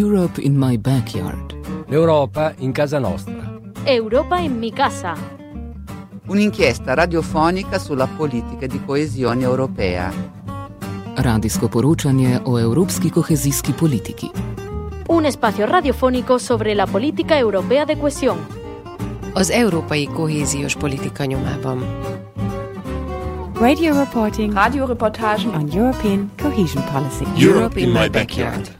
Europe 0.00 0.40
in 0.40 0.56
my 0.56 0.78
backyard. 0.78 1.54
L'Europa 1.88 2.54
in 2.60 2.72
casa 2.72 2.98
nostra. 2.98 3.60
Europa 3.84 4.38
in 4.38 4.56
mi 4.56 4.72
casa. 4.72 5.14
Un'inchiesta 6.26 6.94
radiofonica 6.94 7.78
sulla 7.78 8.06
politica 8.06 8.66
di 8.66 8.80
coesione 8.82 9.42
europea. 9.42 10.10
Radijsko 11.16 11.68
poročanje 11.68 12.40
o 12.44 12.58
evropski 12.58 13.10
kohezijski 13.10 13.72
politiki. 13.72 14.30
Un 15.08 15.26
espacio 15.26 15.66
radiofónico 15.66 16.38
sobre 16.38 16.74
la 16.74 16.86
política 16.86 17.36
europea 17.36 17.84
de 17.84 17.96
cohesión. 17.96 18.38
Az 19.34 19.50
európai 19.50 20.06
kohéziós 20.06 20.76
politika 20.76 21.24
nyomában. 21.24 21.84
Radio 23.54 23.94
reporting 23.94 24.54
Radioreportagen 24.54 25.54
on 25.54 25.68
European 25.68 26.30
cohesion 26.42 26.82
policy. 26.92 27.26
Europe 27.36 27.80
in 27.80 27.92
my 27.92 28.08
backyard. 28.08 28.79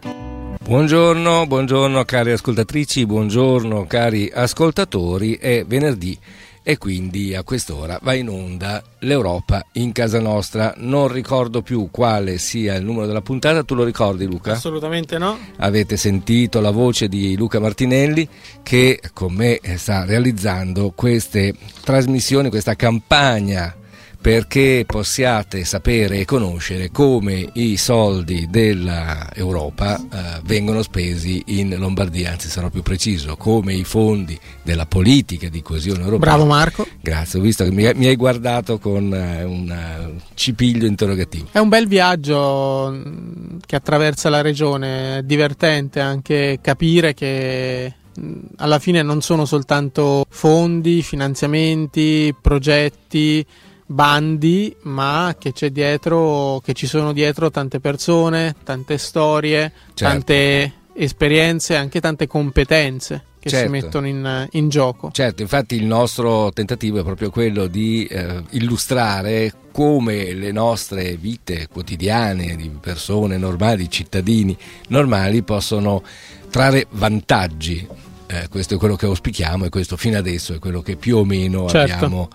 Buongiorno, 0.70 1.48
buongiorno 1.48 2.04
cari 2.04 2.30
ascoltatrici, 2.30 3.04
buongiorno 3.04 3.86
cari 3.88 4.30
ascoltatori. 4.32 5.34
È 5.34 5.64
venerdì 5.66 6.16
e 6.62 6.78
quindi 6.78 7.34
a 7.34 7.42
quest'ora 7.42 7.98
va 8.00 8.14
in 8.14 8.28
onda 8.28 8.80
l'Europa 9.00 9.66
in 9.72 9.90
casa 9.90 10.20
nostra. 10.20 10.72
Non 10.76 11.08
ricordo 11.08 11.60
più 11.62 11.88
quale 11.90 12.38
sia 12.38 12.76
il 12.76 12.84
numero 12.84 13.06
della 13.06 13.20
puntata, 13.20 13.64
tu 13.64 13.74
lo 13.74 13.82
ricordi 13.82 14.26
Luca? 14.26 14.52
Assolutamente 14.52 15.18
no. 15.18 15.36
Avete 15.56 15.96
sentito 15.96 16.60
la 16.60 16.70
voce 16.70 17.08
di 17.08 17.36
Luca 17.36 17.58
Martinelli 17.58 18.28
che 18.62 19.00
con 19.12 19.34
me 19.34 19.58
sta 19.74 20.04
realizzando 20.04 20.92
queste 20.94 21.52
trasmissioni, 21.82 22.48
questa 22.48 22.76
campagna 22.76 23.74
perché 24.20 24.84
possiate 24.86 25.64
sapere 25.64 26.18
e 26.18 26.24
conoscere 26.26 26.90
come 26.90 27.48
i 27.54 27.78
soldi 27.78 28.48
dell'Europa 28.50 29.96
eh, 29.96 30.40
vengono 30.44 30.82
spesi 30.82 31.42
in 31.46 31.74
Lombardia, 31.78 32.32
anzi 32.32 32.48
sarò 32.48 32.68
più 32.68 32.82
preciso, 32.82 33.36
come 33.36 33.72
i 33.72 33.84
fondi 33.84 34.38
della 34.62 34.84
politica 34.84 35.48
di 35.48 35.62
coesione 35.62 36.00
europea. 36.00 36.18
Bravo 36.18 36.44
Marco. 36.44 36.86
Grazie, 37.00 37.38
ho 37.38 37.42
visto 37.42 37.64
che 37.64 37.70
mi, 37.70 37.90
mi 37.94 38.06
hai 38.06 38.16
guardato 38.16 38.78
con 38.78 39.12
eh, 39.14 39.42
un 39.42 39.70
eh, 39.70 40.20
cipiglio 40.34 40.86
interrogativo. 40.86 41.48
È 41.52 41.58
un 41.58 41.70
bel 41.70 41.88
viaggio 41.88 42.90
mm, 42.92 43.58
che 43.64 43.76
attraversa 43.76 44.28
la 44.28 44.42
regione, 44.42 45.18
è 45.18 45.22
divertente 45.22 46.00
anche 46.00 46.58
capire 46.60 47.14
che 47.14 47.94
mm, 48.20 48.38
alla 48.58 48.78
fine 48.78 49.00
non 49.02 49.22
sono 49.22 49.46
soltanto 49.46 50.26
fondi, 50.28 51.00
finanziamenti, 51.02 52.34
progetti, 52.38 53.46
bandi, 53.90 54.74
ma 54.82 55.34
che 55.36 55.52
c'è 55.52 55.70
dietro, 55.70 56.60
che 56.62 56.74
ci 56.74 56.86
sono 56.86 57.12
dietro 57.12 57.50
tante 57.50 57.80
persone, 57.80 58.54
tante 58.62 58.98
storie, 58.98 59.72
Certo. 59.94 60.04
tante 60.04 60.72
esperienze, 60.94 61.74
anche 61.74 62.00
tante 62.00 62.28
competenze 62.28 63.24
che 63.40 63.48
Certo. 63.48 63.66
si 63.66 63.72
mettono 63.72 64.06
in, 64.06 64.48
in 64.52 64.68
gioco. 64.68 65.10
Certo, 65.12 65.42
infatti 65.42 65.74
il 65.74 65.86
nostro 65.86 66.52
tentativo 66.52 67.00
è 67.00 67.02
proprio 67.02 67.30
quello 67.30 67.66
di 67.66 68.04
eh, 68.04 68.42
illustrare 68.50 69.52
come 69.72 70.34
le 70.34 70.52
nostre 70.52 71.16
vite 71.16 71.66
quotidiane 71.66 72.54
di 72.54 72.70
persone 72.80 73.38
normali, 73.38 73.84
di 73.84 73.90
cittadini 73.90 74.56
normali 74.88 75.42
possono 75.42 76.02
trarre 76.50 76.86
vantaggi. 76.90 77.88
Eh, 78.32 78.46
questo 78.48 78.74
è 78.74 78.78
quello 78.78 78.94
che 78.94 79.06
auspichiamo 79.06 79.64
e 79.64 79.70
questo 79.70 79.96
fino 79.96 80.16
adesso 80.16 80.54
è 80.54 80.60
quello 80.60 80.82
che 80.82 80.94
più 80.94 81.16
o 81.16 81.24
meno 81.24 81.68
Certo. 81.68 81.94
abbiamo 81.94 82.28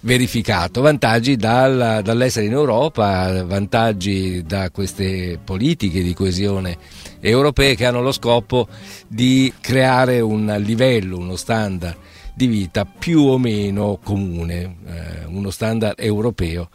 verificato. 0.00 0.80
Vantaggi 0.80 1.36
dal- 1.36 2.00
dall'essere 2.02 2.46
in 2.46 2.52
Europa, 2.52 3.44
vantaggi 3.44 4.42
da 4.46 4.70
queste 4.70 5.38
politiche 5.44 6.02
di 6.02 6.14
coesione 6.14 6.78
europee 7.20 7.74
che 7.74 7.84
hanno 7.84 8.00
lo 8.00 8.12
scopo 8.12 8.66
di 9.06 9.52
creare 9.60 10.20
un 10.20 10.54
livello, 10.58 11.18
uno 11.18 11.36
standard 11.36 11.96
di 12.34 12.46
vita 12.46 12.86
più 12.86 13.20
o 13.20 13.36
meno 13.36 13.98
comune, 14.02 14.76
eh, 14.86 15.24
uno 15.26 15.50
standard 15.50 15.96
europeo 15.98 16.70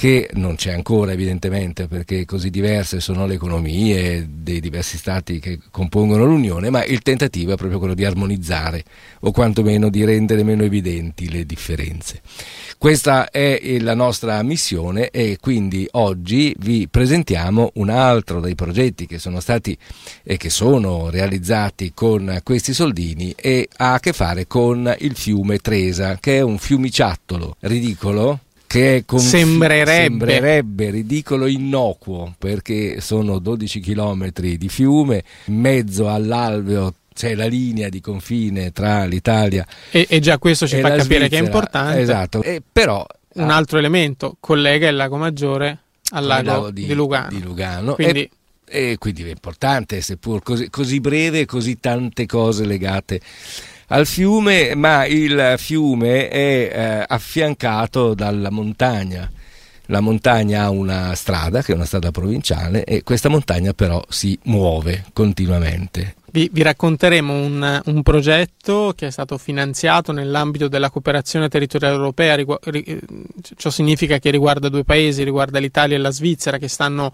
che 0.00 0.30
non 0.32 0.54
c'è 0.54 0.72
ancora 0.72 1.12
evidentemente 1.12 1.86
perché 1.86 2.24
così 2.24 2.48
diverse 2.48 3.00
sono 3.00 3.26
le 3.26 3.34
economie 3.34 4.26
dei 4.32 4.58
diversi 4.58 4.96
stati 4.96 5.38
che 5.38 5.58
compongono 5.70 6.24
l'Unione, 6.24 6.70
ma 6.70 6.82
il 6.86 7.02
tentativo 7.02 7.52
è 7.52 7.56
proprio 7.56 7.78
quello 7.78 7.92
di 7.92 8.06
armonizzare 8.06 8.82
o 9.20 9.30
quantomeno 9.30 9.90
di 9.90 10.02
rendere 10.02 10.42
meno 10.42 10.62
evidenti 10.62 11.30
le 11.30 11.44
differenze. 11.44 12.22
Questa 12.78 13.28
è 13.28 13.76
la 13.80 13.92
nostra 13.92 14.42
missione 14.42 15.10
e 15.10 15.36
quindi 15.38 15.86
oggi 15.90 16.56
vi 16.58 16.88
presentiamo 16.88 17.72
un 17.74 17.90
altro 17.90 18.40
dei 18.40 18.54
progetti 18.54 19.04
che 19.04 19.18
sono 19.18 19.38
stati 19.38 19.76
e 20.22 20.38
che 20.38 20.48
sono 20.48 21.10
realizzati 21.10 21.92
con 21.92 22.40
questi 22.42 22.72
soldini 22.72 23.34
e 23.36 23.68
ha 23.76 23.92
a 23.92 24.00
che 24.00 24.14
fare 24.14 24.46
con 24.46 24.96
il 25.00 25.14
fiume 25.14 25.58
Tresa, 25.58 26.16
che 26.18 26.38
è 26.38 26.40
un 26.40 26.56
fiumiciattolo 26.56 27.56
ridicolo 27.60 28.40
che 28.70 28.96
è 28.98 29.04
confi- 29.04 29.26
Sembrerebbe. 29.26 29.90
sembrerebbe 30.02 30.90
ridicolo 30.90 31.46
innocuo 31.48 32.34
perché 32.38 33.00
sono 33.00 33.40
12 33.40 33.80
km 33.80 34.30
di 34.30 34.68
fiume, 34.68 35.24
in 35.46 35.56
mezzo 35.58 36.08
all'alveo 36.08 36.94
c'è 37.12 37.34
la 37.34 37.46
linea 37.46 37.88
di 37.88 38.00
confine 38.00 38.70
tra 38.70 39.04
l'Italia 39.06 39.66
E, 39.90 40.06
e 40.08 40.20
già 40.20 40.38
questo 40.38 40.68
ci 40.68 40.78
fa 40.80 40.90
capire 40.90 41.02
che 41.02 41.04
è 41.04 41.38
Svizzera. 41.38 41.44
importante. 41.44 42.00
Esatto, 42.00 42.42
E 42.44 42.62
però 42.72 43.04
Un 43.34 43.50
altro 43.50 43.78
elemento 43.78 44.36
collega 44.38 44.86
il 44.88 44.94
lago 44.94 45.16
Maggiore 45.16 45.78
al 46.10 46.24
lago 46.26 46.70
di, 46.70 46.94
Lugano. 46.94 47.28
di 47.28 47.42
Lugano. 47.42 47.94
Quindi 47.94 48.30
E, 48.66 48.90
e 48.92 48.98
quindi 48.98 49.24
è 49.24 49.30
importante, 49.30 50.00
seppur 50.00 50.44
così, 50.44 50.70
così 50.70 51.00
breve 51.00 51.44
così 51.44 51.80
tante 51.80 52.24
cose 52.26 52.64
legate 52.64 53.20
al 53.92 54.06
fiume, 54.06 54.74
ma 54.74 55.04
il 55.06 55.54
fiume 55.56 56.28
è 56.28 56.70
eh, 56.72 57.04
affiancato 57.06 58.14
dalla 58.14 58.50
montagna. 58.50 59.30
La 59.86 60.00
montagna 60.00 60.64
ha 60.64 60.70
una 60.70 61.14
strada, 61.16 61.62
che 61.62 61.72
è 61.72 61.74
una 61.74 61.84
strada 61.84 62.12
provinciale, 62.12 62.84
e 62.84 63.02
questa 63.02 63.28
montagna 63.28 63.72
però 63.72 64.00
si 64.08 64.38
muove 64.44 65.04
continuamente. 65.12 66.14
vi, 66.30 66.48
vi 66.52 66.62
racconteremo 66.62 67.32
un, 67.32 67.82
un 67.84 68.02
progetto 68.02 68.92
che 68.94 69.08
è 69.08 69.10
stato 69.10 69.36
finanziato 69.36 70.12
nell'ambito 70.12 70.68
della 70.68 70.90
cooperazione 70.90 71.48
territoriale 71.48 71.96
europea. 71.96 72.36
rigu- 72.36 72.64
ri- 72.66 72.84
eh, 72.84 73.00
ciò 73.56 73.70
significa 73.70 74.20
che 74.20 74.30
riguarda 74.30 74.68
due 74.68 74.84
paesi, 74.84 75.24
riguarda 75.24 75.58
l'Italia 75.58 75.96
e 75.96 76.00
la 76.00 76.12
Svizzera 76.12 76.58
che 76.58 76.68
stanno 76.68 77.12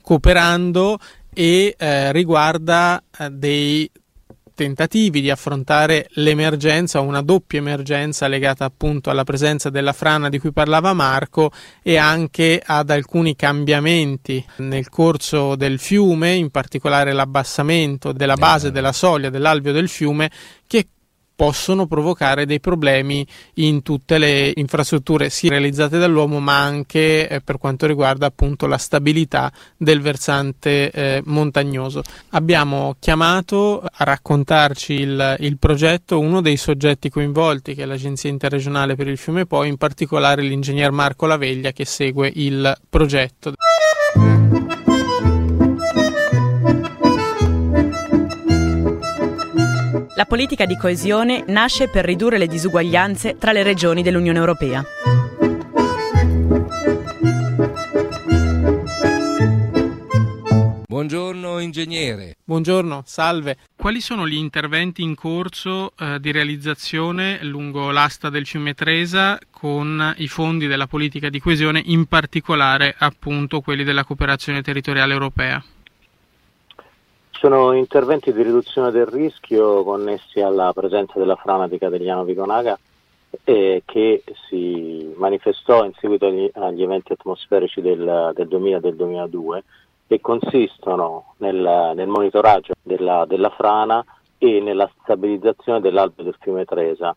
cooperando 0.00 0.98
e 1.34 1.74
eh, 1.76 2.12
riguarda 2.12 3.02
eh, 3.18 3.28
dei 3.30 3.90
tentativi 4.54 5.20
di 5.20 5.30
affrontare 5.30 6.08
l'emergenza, 6.12 7.00
una 7.00 7.22
doppia 7.22 7.58
emergenza 7.58 8.28
legata 8.28 8.64
appunto 8.64 9.10
alla 9.10 9.24
presenza 9.24 9.70
della 9.70 9.92
frana 9.92 10.28
di 10.28 10.38
cui 10.38 10.52
parlava 10.52 10.92
Marco 10.92 11.50
e 11.82 11.96
anche 11.96 12.62
ad 12.64 12.90
alcuni 12.90 13.36
cambiamenti 13.36 14.44
nel 14.58 14.88
corso 14.88 15.56
del 15.56 15.78
fiume, 15.78 16.34
in 16.34 16.50
particolare 16.50 17.12
l'abbassamento 17.12 18.12
della 18.12 18.36
base 18.36 18.70
della 18.70 18.92
soglia 18.92 19.30
dell'alveo 19.30 19.72
del 19.72 19.88
fiume 19.88 20.30
che 20.66 20.88
possono 21.34 21.86
provocare 21.86 22.46
dei 22.46 22.60
problemi 22.60 23.26
in 23.54 23.82
tutte 23.82 24.18
le 24.18 24.52
infrastrutture 24.54 25.30
sia 25.30 25.50
realizzate 25.50 25.98
dall'uomo 25.98 26.40
ma 26.40 26.58
anche 26.60 27.28
eh, 27.28 27.40
per 27.40 27.58
quanto 27.58 27.86
riguarda 27.86 28.26
appunto 28.26 28.66
la 28.66 28.78
stabilità 28.78 29.52
del 29.76 30.00
versante 30.00 30.90
eh, 30.90 31.22
montagnoso. 31.24 32.02
Abbiamo 32.30 32.96
chiamato 32.98 33.82
a 33.82 34.04
raccontarci 34.04 34.92
il, 34.92 35.36
il 35.40 35.58
progetto 35.58 36.18
uno 36.18 36.40
dei 36.40 36.56
soggetti 36.56 37.08
coinvolti 37.08 37.74
che 37.74 37.82
è 37.82 37.86
l'Agenzia 37.86 38.30
Interregionale 38.30 38.94
per 38.94 39.08
il 39.08 39.18
Fiume 39.18 39.46
Po, 39.46 39.64
in 39.64 39.76
particolare 39.76 40.42
l'ingegner 40.42 40.90
Marco 40.90 41.26
Laveglia 41.26 41.72
che 41.72 41.84
segue 41.84 42.30
il 42.34 42.76
progetto. 42.88 43.54
La 50.16 50.26
politica 50.26 50.64
di 50.64 50.76
coesione 50.76 51.42
nasce 51.48 51.88
per 51.88 52.04
ridurre 52.04 52.38
le 52.38 52.46
disuguaglianze 52.46 53.36
tra 53.36 53.50
le 53.50 53.64
regioni 53.64 54.00
dell'Unione 54.00 54.38
Europea. 54.38 54.84
Buongiorno 60.86 61.58
ingegnere. 61.58 62.36
Buongiorno, 62.44 63.02
salve. 63.04 63.56
Quali 63.74 64.00
sono 64.00 64.28
gli 64.28 64.36
interventi 64.36 65.02
in 65.02 65.16
corso 65.16 65.92
eh, 65.98 66.20
di 66.20 66.30
realizzazione 66.30 67.42
lungo 67.42 67.90
l'asta 67.90 68.30
del 68.30 68.46
fiume 68.46 68.74
Tresa 68.74 69.36
con 69.50 70.14
i 70.18 70.28
fondi 70.28 70.68
della 70.68 70.86
politica 70.86 71.28
di 71.28 71.40
coesione, 71.40 71.82
in 71.86 72.06
particolare 72.06 72.94
appunto 72.96 73.60
quelli 73.62 73.82
della 73.82 74.04
cooperazione 74.04 74.62
territoriale 74.62 75.12
europea? 75.12 75.60
Sono 77.44 77.72
interventi 77.72 78.32
di 78.32 78.42
riduzione 78.42 78.90
del 78.90 79.04
rischio 79.04 79.84
connessi 79.84 80.40
alla 80.40 80.72
presenza 80.72 81.18
della 81.18 81.36
frana 81.36 81.68
di 81.68 81.76
Catigliano 81.76 82.24
Viconaga 82.24 82.78
eh, 83.44 83.82
che 83.84 84.22
si 84.48 85.12
manifestò 85.18 85.84
in 85.84 85.92
seguito 86.00 86.24
agli, 86.24 86.50
agli 86.54 86.82
eventi 86.82 87.12
atmosferici 87.12 87.82
del, 87.82 88.32
del 88.34 88.48
2000 88.48 88.78
e 88.78 88.80
del 88.80 88.96
2002 88.96 89.58
e 89.58 89.62
e 90.06 90.20
consistono 90.22 91.34
nel, 91.40 91.92
nel 91.94 92.06
monitoraggio 92.06 92.72
della, 92.80 93.26
della, 93.26 93.50
frana 93.50 94.02
e 94.38 94.60
nella 94.60 94.90
stabilizzazione 95.02 95.80
dell'albero 95.80 96.22
del 96.22 96.36
fiume 96.40 96.64
Tresa 96.64 97.14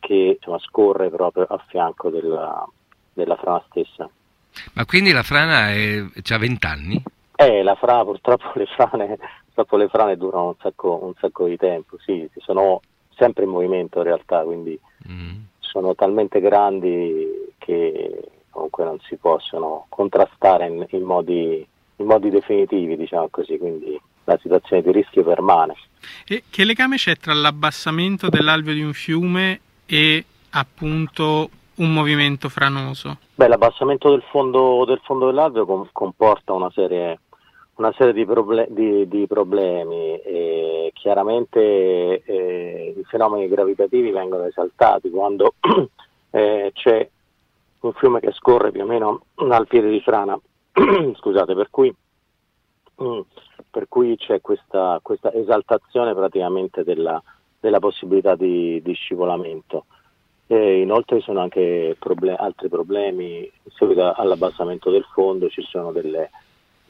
che 0.00 0.36
insomma, 0.36 0.58
scorre 0.58 1.08
proprio 1.08 1.44
a 1.44 1.56
fianco 1.68 2.10
della, 2.10 2.68
della 3.10 3.36
frana 3.36 3.64
stessa. 3.70 4.06
Ma 4.74 4.84
quindi 4.84 5.12
la 5.12 5.22
frana 5.22 5.68
ha 5.68 6.38
20 6.38 6.66
anni? 6.66 7.02
Eh, 7.36 7.62
la 7.62 7.74
frana, 7.74 8.04
purtroppo 8.04 8.52
le 8.54 8.66
frane, 8.66 9.18
purtroppo 9.52 9.76
le 9.76 9.88
frane 9.88 10.16
durano 10.16 10.48
un 10.48 10.54
sacco, 10.60 10.98
un 11.02 11.12
sacco, 11.20 11.46
di 11.46 11.56
tempo, 11.56 11.96
sì, 12.04 12.28
sono 12.38 12.80
sempre 13.16 13.44
in 13.44 13.50
movimento 13.50 13.98
in 13.98 14.04
realtà, 14.04 14.42
quindi 14.42 14.78
mm. 15.08 15.42
sono 15.60 15.94
talmente 15.94 16.40
grandi 16.40 17.54
che 17.58 18.30
comunque 18.50 18.84
non 18.84 18.98
si 19.00 19.16
possono 19.16 19.86
contrastare 19.88 20.66
in, 20.66 20.86
in, 20.90 21.02
modi, 21.02 21.66
in 21.96 22.06
modi 22.06 22.30
definitivi, 22.30 22.96
diciamo 22.96 23.28
così, 23.30 23.58
quindi 23.58 24.00
la 24.24 24.38
situazione 24.40 24.82
di 24.82 24.92
rischio 24.92 25.22
permane. 25.22 25.74
E 26.26 26.44
che 26.48 26.64
legame 26.64 26.96
c'è 26.96 27.16
tra 27.16 27.34
l'abbassamento 27.34 28.28
dell'alveo 28.28 28.74
di 28.74 28.82
un 28.82 28.92
fiume 28.92 29.60
e 29.86 30.24
appunto 30.50 31.50
un 31.76 31.92
movimento 31.92 32.48
franoso? 32.48 33.18
Beh, 33.34 33.48
l'abbassamento 33.48 34.10
del 34.10 34.22
fondo, 34.30 34.84
del 34.86 35.00
fondo 35.04 35.26
dell'alveo 35.26 35.64
com- 35.64 35.88
comporta 35.92 36.52
una 36.52 36.70
serie, 36.70 37.20
una 37.76 37.92
serie 37.96 38.12
di, 38.12 38.24
proble- 38.26 38.68
di, 38.70 39.08
di, 39.08 39.26
problemi 39.26 40.20
e 40.20 40.90
chiaramente 40.94 42.22
eh, 42.22 42.94
i 42.96 43.04
fenomeni 43.04 43.48
gravitativi 43.48 44.10
vengono 44.10 44.44
esaltati 44.44 45.10
quando 45.10 45.54
eh, 46.30 46.70
c'è 46.74 47.08
un 47.80 47.92
fiume 47.94 48.20
che 48.20 48.32
scorre 48.32 48.70
più 48.70 48.82
o 48.82 48.86
meno 48.86 49.24
al 49.36 49.66
piede 49.66 49.88
di 49.88 50.00
frana, 50.00 50.38
scusate, 51.16 51.54
per 51.54 51.68
cui, 51.70 51.94
mm, 53.02 53.20
per 53.70 53.88
cui 53.88 54.16
c'è 54.16 54.40
questa, 54.40 54.98
questa, 55.02 55.32
esaltazione 55.32 56.14
praticamente 56.14 56.84
della, 56.84 57.20
della 57.58 57.78
possibilità 57.78 58.34
di, 58.36 58.80
di 58.82 58.92
scivolamento. 58.92 59.86
E 60.46 60.80
inoltre 60.80 61.18
ci 61.18 61.24
sono 61.24 61.40
anche 61.40 61.96
problem- 61.98 62.36
altri 62.38 62.68
problemi 62.68 63.38
in 63.40 63.70
seguito 63.72 64.12
all'abbassamento 64.12 64.90
del 64.90 65.06
fondo, 65.12 65.48
ci 65.48 65.62
sono 65.62 65.92
delle, 65.92 66.30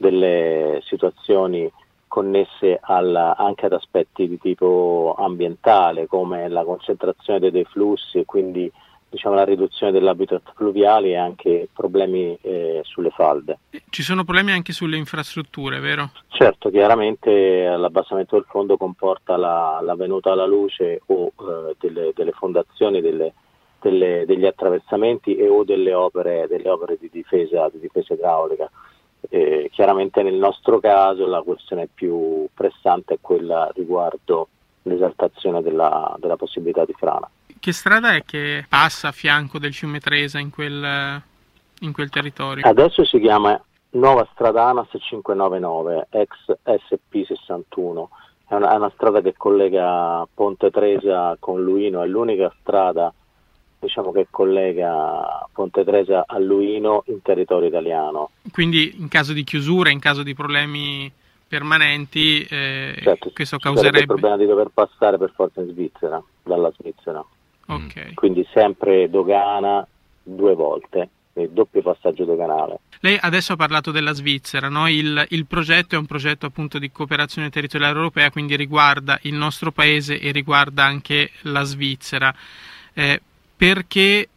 delle 0.03 0.81
situazioni 0.83 1.71
connesse 2.07 2.77
alla, 2.81 3.35
anche 3.37 3.65
ad 3.65 3.73
aspetti 3.73 4.27
di 4.27 4.37
tipo 4.37 5.15
ambientale 5.17 6.05
come 6.07 6.47
la 6.49 6.63
concentrazione 6.63 7.39
dei 7.39 7.51
deflussi 7.51 8.19
e 8.19 8.25
quindi 8.25 8.71
diciamo, 9.09 9.35
la 9.35 9.45
riduzione 9.45 9.91
dell'habitat 9.91 10.53
fluviali 10.55 11.11
e 11.11 11.17
anche 11.17 11.69
problemi 11.73 12.37
eh, 12.41 12.81
sulle 12.83 13.11
falde. 13.11 13.59
Ci 13.89 14.03
sono 14.03 14.23
problemi 14.23 14.51
anche 14.51 14.73
sulle 14.73 14.97
infrastrutture, 14.97 15.79
vero? 15.79 16.11
Certo, 16.27 16.69
chiaramente 16.69 17.65
l'abbassamento 17.65 18.35
del 18.35 18.45
fondo 18.49 18.75
comporta 18.75 19.37
la, 19.37 19.79
la 19.81 19.95
venuta 19.95 20.31
alla 20.31 20.45
luce 20.45 21.01
o 21.07 21.27
eh, 21.27 21.75
delle, 21.79 22.11
delle, 22.13 22.31
fondazioni, 22.31 23.01
delle, 23.01 23.33
delle, 23.79 24.25
degli 24.27 24.45
attraversamenti 24.45 25.35
e 25.35 25.47
o 25.47 25.63
delle 25.63 25.93
opere, 25.93 26.47
delle 26.47 26.69
opere 26.69 26.97
di, 26.99 27.09
difesa, 27.11 27.69
di 27.71 27.79
difesa 27.79 28.13
idraulica. 28.13 28.69
Eh, 29.29 29.69
chiaramente 29.71 30.21
nel 30.21 30.35
nostro 30.35 30.79
caso 30.79 31.25
la 31.27 31.41
questione 31.41 31.87
più 31.91 32.45
pressante 32.53 33.15
è 33.15 33.17
quella 33.21 33.69
riguardo 33.73 34.49
l'esaltazione 34.83 35.61
della, 35.61 36.15
della 36.19 36.35
possibilità 36.35 36.85
di 36.85 36.93
frana. 36.93 37.29
Che 37.59 37.71
strada 37.71 38.13
è 38.13 38.23
che 38.25 38.65
passa 38.67 39.07
a 39.07 39.11
fianco 39.11 39.57
del 39.57 39.73
fiume 39.73 39.99
Tresa 39.99 40.39
in 40.39 40.49
quel, 40.49 41.21
in 41.79 41.93
quel 41.93 42.09
territorio? 42.09 42.67
Adesso 42.67 43.05
si 43.05 43.19
chiama 43.19 43.59
Nuova 43.91 44.27
Strada 44.33 44.65
ANAS 44.65 44.89
599, 44.89 46.07
ex 46.09 46.57
SP61. 46.65 48.07
È 48.47 48.55
una, 48.55 48.73
è 48.73 48.75
una 48.75 48.91
strada 48.93 49.21
che 49.21 49.33
collega 49.37 50.27
Ponte 50.33 50.71
Tresa 50.71 51.37
con 51.39 51.63
Luino, 51.63 52.01
è 52.01 52.07
l'unica 52.07 52.53
strada 52.59 53.13
diciamo, 53.83 54.11
che 54.11 54.27
collega 54.29 55.47
Ponte 55.51 55.83
Tresa 55.83 56.23
a 56.25 56.39
Luino 56.39 57.03
in 57.07 57.21
territorio 57.21 57.67
italiano. 57.67 58.31
Quindi 58.51 58.95
in 58.99 59.07
caso 59.07 59.33
di 59.33 59.43
chiusura, 59.43 59.89
in 59.89 59.99
caso 59.99 60.23
di 60.23 60.33
problemi 60.33 61.11
permanenti, 61.47 62.41
eh, 62.43 62.99
certo, 63.03 63.31
questo 63.31 63.57
causerebbe... 63.57 63.99
il 63.99 64.05
problema 64.07 64.37
di 64.37 64.45
dover 64.45 64.69
passare 64.73 65.17
per 65.17 65.31
forza 65.35 65.61
in 65.61 65.69
Svizzera, 65.69 66.21
dalla 66.41 66.71
Svizzera. 66.79 67.23
Okay. 67.65 68.13
Quindi 68.15 68.45
sempre 68.51 69.09
dogana 69.09 69.85
due 70.23 70.55
volte, 70.55 71.09
doppio 71.33 71.81
passaggio 71.81 72.25
doganale. 72.25 72.79
Lei 73.01 73.17
adesso 73.19 73.53
ha 73.53 73.55
parlato 73.55 73.91
della 73.91 74.13
Svizzera, 74.13 74.69
no? 74.69 74.87
il, 74.87 75.25
il, 75.29 75.45
progetto 75.45 75.95
è 75.95 75.97
un 75.97 76.05
progetto 76.05 76.45
appunto 76.45 76.79
di 76.79 76.91
cooperazione 76.91 77.49
territoriale 77.49 77.97
europea, 77.97 78.31
quindi 78.31 78.55
riguarda 78.55 79.19
il 79.23 79.33
nostro 79.33 79.71
paese 79.71 80.19
e 80.19 80.31
riguarda 80.31 80.85
anche 80.85 81.31
la 81.41 81.63
Svizzera. 81.63 82.33
Eh, 82.93 83.21
perché 83.63 84.27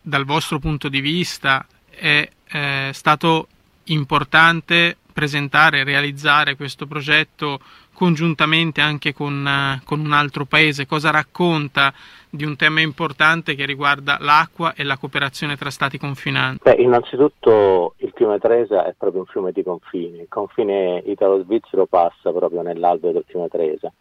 dal 0.00 0.24
vostro 0.24 0.60
punto 0.60 0.88
di 0.88 1.00
vista 1.00 1.66
è 1.90 2.28
eh, 2.52 2.90
stato 2.92 3.48
importante 3.86 4.96
presentare 5.12 5.80
e 5.80 5.84
realizzare 5.84 6.54
questo 6.54 6.86
progetto 6.86 7.58
congiuntamente 7.92 8.80
anche 8.80 9.12
con, 9.12 9.44
uh, 9.44 9.82
con, 9.84 9.98
un 9.98 10.12
altro 10.12 10.44
paese, 10.44 10.86
cosa 10.86 11.10
racconta 11.10 11.92
di 12.30 12.44
un 12.44 12.54
tema 12.54 12.80
importante 12.80 13.56
che 13.56 13.66
riguarda 13.66 14.18
l'acqua 14.20 14.74
e 14.76 14.84
la 14.84 14.98
cooperazione 14.98 15.56
tra 15.56 15.70
stati 15.70 15.98
confinanti? 15.98 16.60
Beh, 16.62 16.80
innanzitutto 16.80 17.94
il 17.96 18.12
fiume 18.14 18.38
Tresa 18.38 18.86
è 18.86 18.94
proprio 18.96 19.22
un 19.22 19.26
fiume 19.26 19.50
di 19.50 19.64
confini, 19.64 20.20
il 20.20 20.28
confine 20.28 21.02
italo-svizzero 21.04 21.86
passa 21.86 22.30
proprio 22.30 22.62
nell'alveo 22.62 23.10
del 23.10 23.24
fiume 23.26 23.48
Tresa. 23.48 23.92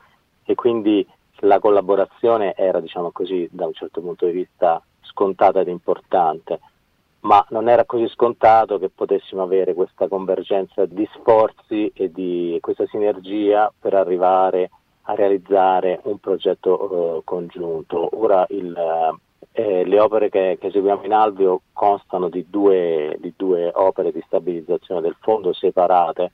E 0.44 0.54
quindi 0.54 1.04
la 1.40 1.60
collaborazione 1.60 2.54
era, 2.56 2.80
diciamo 2.80 3.12
così, 3.12 3.48
da 3.52 3.66
un 3.66 3.74
certo 3.74 4.02
punto 4.02 4.26
di 4.26 4.32
vista 4.32 4.82
scontata 5.02 5.62
ed 5.62 5.68
importante 5.68 6.60
ma 7.26 7.44
non 7.50 7.68
era 7.68 7.86
così 7.86 8.08
scontato 8.08 8.78
che 8.78 8.90
potessimo 8.90 9.42
avere 9.42 9.74
questa 9.74 10.08
convergenza 10.08 10.86
di 10.86 11.08
sforzi 11.14 11.92
e 11.94 12.12
di 12.12 12.58
questa 12.62 12.86
sinergia 12.86 13.72
per 13.78 13.96
arrivare 13.96 14.70
a 15.08 15.16
realizzare 15.16 16.00
un 16.04 16.20
progetto 16.20 17.18
eh, 17.18 17.22
congiunto. 17.24 18.10
Ora 18.14 18.46
il, 18.50 19.18
eh, 19.52 19.86
le 19.86 20.00
opere 20.00 20.30
che, 20.30 20.58
che, 20.60 20.68
eseguiamo 20.68 21.04
in 21.04 21.14
Alvio 21.14 21.62
constano 21.74 22.30
di 22.30 22.46
due, 22.48 23.18
di 23.20 23.34
due, 23.36 23.72
opere 23.74 24.12
di 24.12 24.24
stabilizzazione 24.26 25.02
del 25.02 25.16
fondo 25.20 25.52
separate 25.52 26.32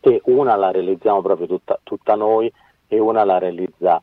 e 0.00 0.20
una 0.24 0.56
la 0.56 0.70
realizziamo 0.70 1.22
proprio 1.22 1.46
tutta, 1.46 1.78
tutta 1.82 2.14
noi 2.16 2.52
e 2.86 2.98
una 2.98 3.24
la 3.24 3.38
realizza 3.38 4.02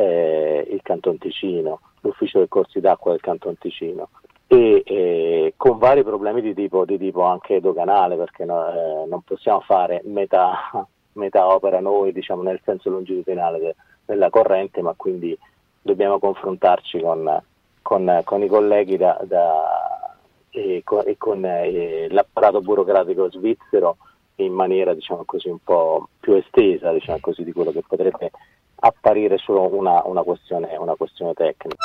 eh, 0.00 0.66
il 0.70 0.80
Canton 0.82 1.18
Ticino, 1.18 1.80
l'ufficio 2.00 2.38
dei 2.38 2.48
corsi 2.48 2.80
d'acqua 2.80 3.12
del 3.12 3.20
Canton 3.20 3.58
Ticino. 3.58 4.08
E 4.46 4.82
eh, 4.84 5.54
con 5.56 5.78
vari 5.78 6.02
problemi 6.02 6.40
di 6.40 6.54
tipo, 6.54 6.84
di 6.84 6.98
tipo 6.98 7.22
anche 7.22 7.60
doganale 7.60 8.16
perché 8.16 8.44
no, 8.44 8.68
eh, 8.68 9.06
non 9.06 9.22
possiamo 9.22 9.60
fare 9.60 10.00
metà, 10.06 10.86
metà, 11.12 11.46
opera 11.46 11.80
noi 11.80 12.12
diciamo 12.12 12.42
nel 12.42 12.60
senso 12.64 12.90
longitudinale 12.90 13.58
de, 13.60 13.76
della 14.06 14.28
corrente 14.28 14.82
ma 14.82 14.94
quindi 14.96 15.38
dobbiamo 15.80 16.18
confrontarci 16.18 17.00
con, 17.00 17.40
con, 17.80 18.20
con 18.24 18.42
i 18.42 18.48
colleghi 18.48 18.96
da, 18.96 19.20
da, 19.22 20.16
e 20.50 20.80
con, 20.82 21.04
e 21.06 21.16
con 21.16 21.44
eh, 21.44 22.08
l'apparato 22.10 22.60
burocratico 22.60 23.30
svizzero 23.30 23.98
in 24.36 24.52
maniera 24.52 24.94
diciamo 24.94 25.22
così 25.24 25.48
un 25.48 25.62
po' 25.62 26.08
più 26.18 26.34
estesa 26.34 26.90
diciamo 26.90 27.18
così, 27.20 27.44
di 27.44 27.52
quello 27.52 27.70
che 27.70 27.84
potrebbe 27.86 28.32
apparire 28.80 29.38
solo 29.38 29.74
una, 29.74 30.02
una, 30.04 30.22
questione, 30.22 30.76
una 30.76 30.94
questione 30.94 31.32
tecnica. 31.34 31.76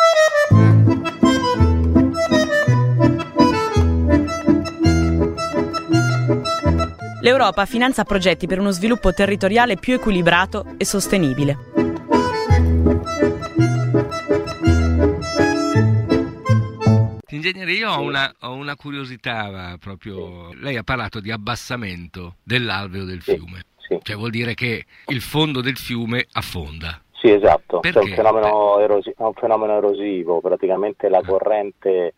L'Europa 7.21 7.65
finanzia 7.65 8.03
progetti 8.03 8.45
per 8.45 8.59
uno 8.59 8.69
sviluppo 8.69 9.11
territoriale 9.11 9.77
più 9.77 9.95
equilibrato 9.95 10.75
e 10.77 10.85
sostenibile. 10.85 11.57
Ingegnere, 17.29 17.71
io 17.73 17.91
ho 17.91 18.01
una, 18.01 18.33
ho 18.41 18.53
una, 18.53 18.75
curiosità 18.75 19.75
proprio. 19.79 20.53
Lei 20.53 20.77
ha 20.77 20.83
parlato 20.83 21.19
di 21.19 21.31
abbassamento 21.31 22.35
dell'alveo 22.43 23.05
del 23.05 23.21
fiume. 23.21 23.63
Sì. 23.87 23.99
Cioè 24.01 24.15
vuol 24.15 24.31
dire 24.31 24.53
che 24.53 24.85
il 25.07 25.21
fondo 25.21 25.61
del 25.61 25.77
fiume 25.77 26.25
affonda. 26.33 27.01
Sì, 27.13 27.31
esatto. 27.31 27.81
È 27.81 27.91
un, 27.95 28.07
fenomeno 28.07 28.79
erosi- 28.79 29.13
è 29.17 29.21
un 29.21 29.33
fenomeno 29.33 29.77
erosivo, 29.77 30.41
praticamente 30.41 31.09
la 31.09 31.19
ah. 31.19 31.25
corrente 31.25 32.13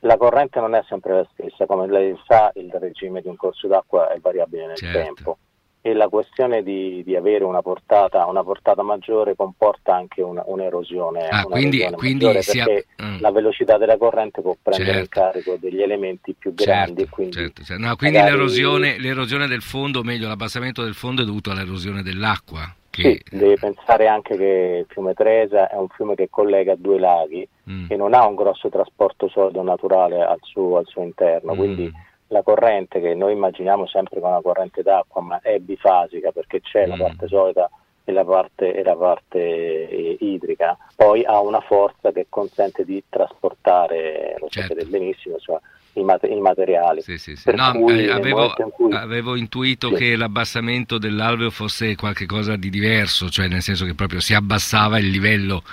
la 0.00 0.18
corrente 0.18 0.60
non 0.60 0.74
è 0.74 0.84
sempre 0.86 1.14
la 1.14 1.28
stessa, 1.32 1.66
come 1.66 1.88
lei 1.88 2.16
sa 2.26 2.52
il 2.54 2.70
regime 2.78 3.22
di 3.22 3.28
un 3.28 3.36
corso 3.36 3.66
d'acqua 3.66 4.12
è 4.12 4.18
variabile 4.20 4.66
nel 4.66 4.76
certo. 4.76 4.98
tempo 4.98 5.38
e 5.86 5.94
la 5.94 6.08
questione 6.08 6.64
di, 6.64 7.04
di 7.04 7.14
avere 7.14 7.44
una 7.44 7.62
portata, 7.62 8.26
una 8.26 8.42
portata, 8.42 8.82
maggiore 8.82 9.36
comporta 9.36 9.94
anche 9.94 10.20
una, 10.20 10.42
un'erosione, 10.44 11.28
ah, 11.28 11.44
quindi, 11.44 11.88
quindi 11.94 12.24
perché 12.24 12.86
ha... 12.96 13.04
mm. 13.06 13.20
la 13.20 13.30
velocità 13.30 13.78
della 13.78 13.96
corrente 13.96 14.42
può 14.42 14.56
prendere 14.60 15.04
certo. 15.04 15.20
in 15.20 15.24
carico 15.24 15.56
degli 15.60 15.80
elementi 15.80 16.34
più 16.36 16.52
grandi. 16.54 17.02
Certo, 17.02 17.14
quindi, 17.14 17.32
certo, 17.34 17.62
certo. 17.62 17.86
No, 17.86 17.94
quindi 17.94 18.16
magari... 18.16 18.36
l'erosione, 18.36 18.98
l'erosione, 18.98 19.46
del 19.46 19.62
fondo, 19.62 20.00
o 20.00 20.02
meglio 20.02 20.26
l'abbassamento 20.26 20.82
del 20.82 20.94
fondo 20.94 21.22
è 21.22 21.24
dovuto 21.24 21.52
all'erosione 21.52 22.02
dell'acqua. 22.02 22.62
Che... 22.90 23.22
Sì, 23.24 23.36
devi 23.36 23.54
pensare 23.54 24.08
anche 24.08 24.36
che 24.36 24.78
il 24.80 24.86
fiume 24.88 25.14
Tresa 25.14 25.68
è 25.68 25.76
un 25.76 25.88
fiume 25.90 26.16
che 26.16 26.28
collega 26.28 26.74
due 26.74 26.98
laghi 26.98 27.46
mm. 27.70 27.86
e 27.90 27.96
non 27.96 28.12
ha 28.12 28.26
un 28.26 28.34
grosso 28.34 28.68
trasporto 28.70 29.28
solido 29.28 29.62
naturale 29.62 30.20
al 30.20 30.40
suo, 30.40 30.78
al 30.78 30.86
suo 30.86 31.02
interno, 31.02 31.54
mm. 31.54 31.56
quindi 31.56 31.92
la 32.28 32.42
corrente 32.42 33.00
che 33.00 33.14
noi 33.14 33.32
immaginiamo 33.32 33.86
sempre 33.86 34.20
come 34.20 34.32
una 34.32 34.42
corrente 34.42 34.82
d'acqua, 34.82 35.20
ma 35.20 35.40
è 35.40 35.58
bifasica 35.58 36.32
perché 36.32 36.60
c'è 36.60 36.86
mm. 36.86 36.88
la 36.90 36.96
parte 36.96 37.28
solida 37.28 37.70
e 38.08 38.12
la 38.12 38.24
parte, 38.24 38.72
e 38.72 38.82
la 38.84 38.94
parte 38.94 39.38
eh, 39.38 40.16
idrica, 40.20 40.78
poi 40.94 41.24
ha 41.24 41.40
una 41.40 41.60
forza 41.60 42.12
che 42.12 42.26
consente 42.28 42.84
di 42.84 43.02
trasportare, 43.08 44.36
lo 44.38 44.46
certo. 44.48 44.74
sapete 44.74 44.88
benissimo, 44.88 45.38
cioè, 45.38 45.58
i, 45.94 46.04
mat- 46.04 46.28
i, 46.28 46.40
materiali. 46.40 47.02
Sì, 47.02 47.18
sì, 47.18 47.34
sì. 47.34 47.50
No, 47.52 47.88
eh, 47.88 48.10
avevo, 48.10 48.54
cui... 48.72 48.92
avevo, 48.92 49.34
intuito 49.34 49.90
che 49.90 50.14
l'abbassamento 50.14 50.98
dell'alveo 50.98 51.50
fosse 51.50 51.96
qualcosa 51.96 52.54
di 52.54 52.70
diverso, 52.70 53.28
cioè 53.28 53.48
nel 53.48 53.62
senso 53.62 53.84
che 53.84 53.94
proprio 53.94 54.20
si 54.20 54.34
abbassava 54.34 54.98
il 54.98 55.08
livello 55.08 55.64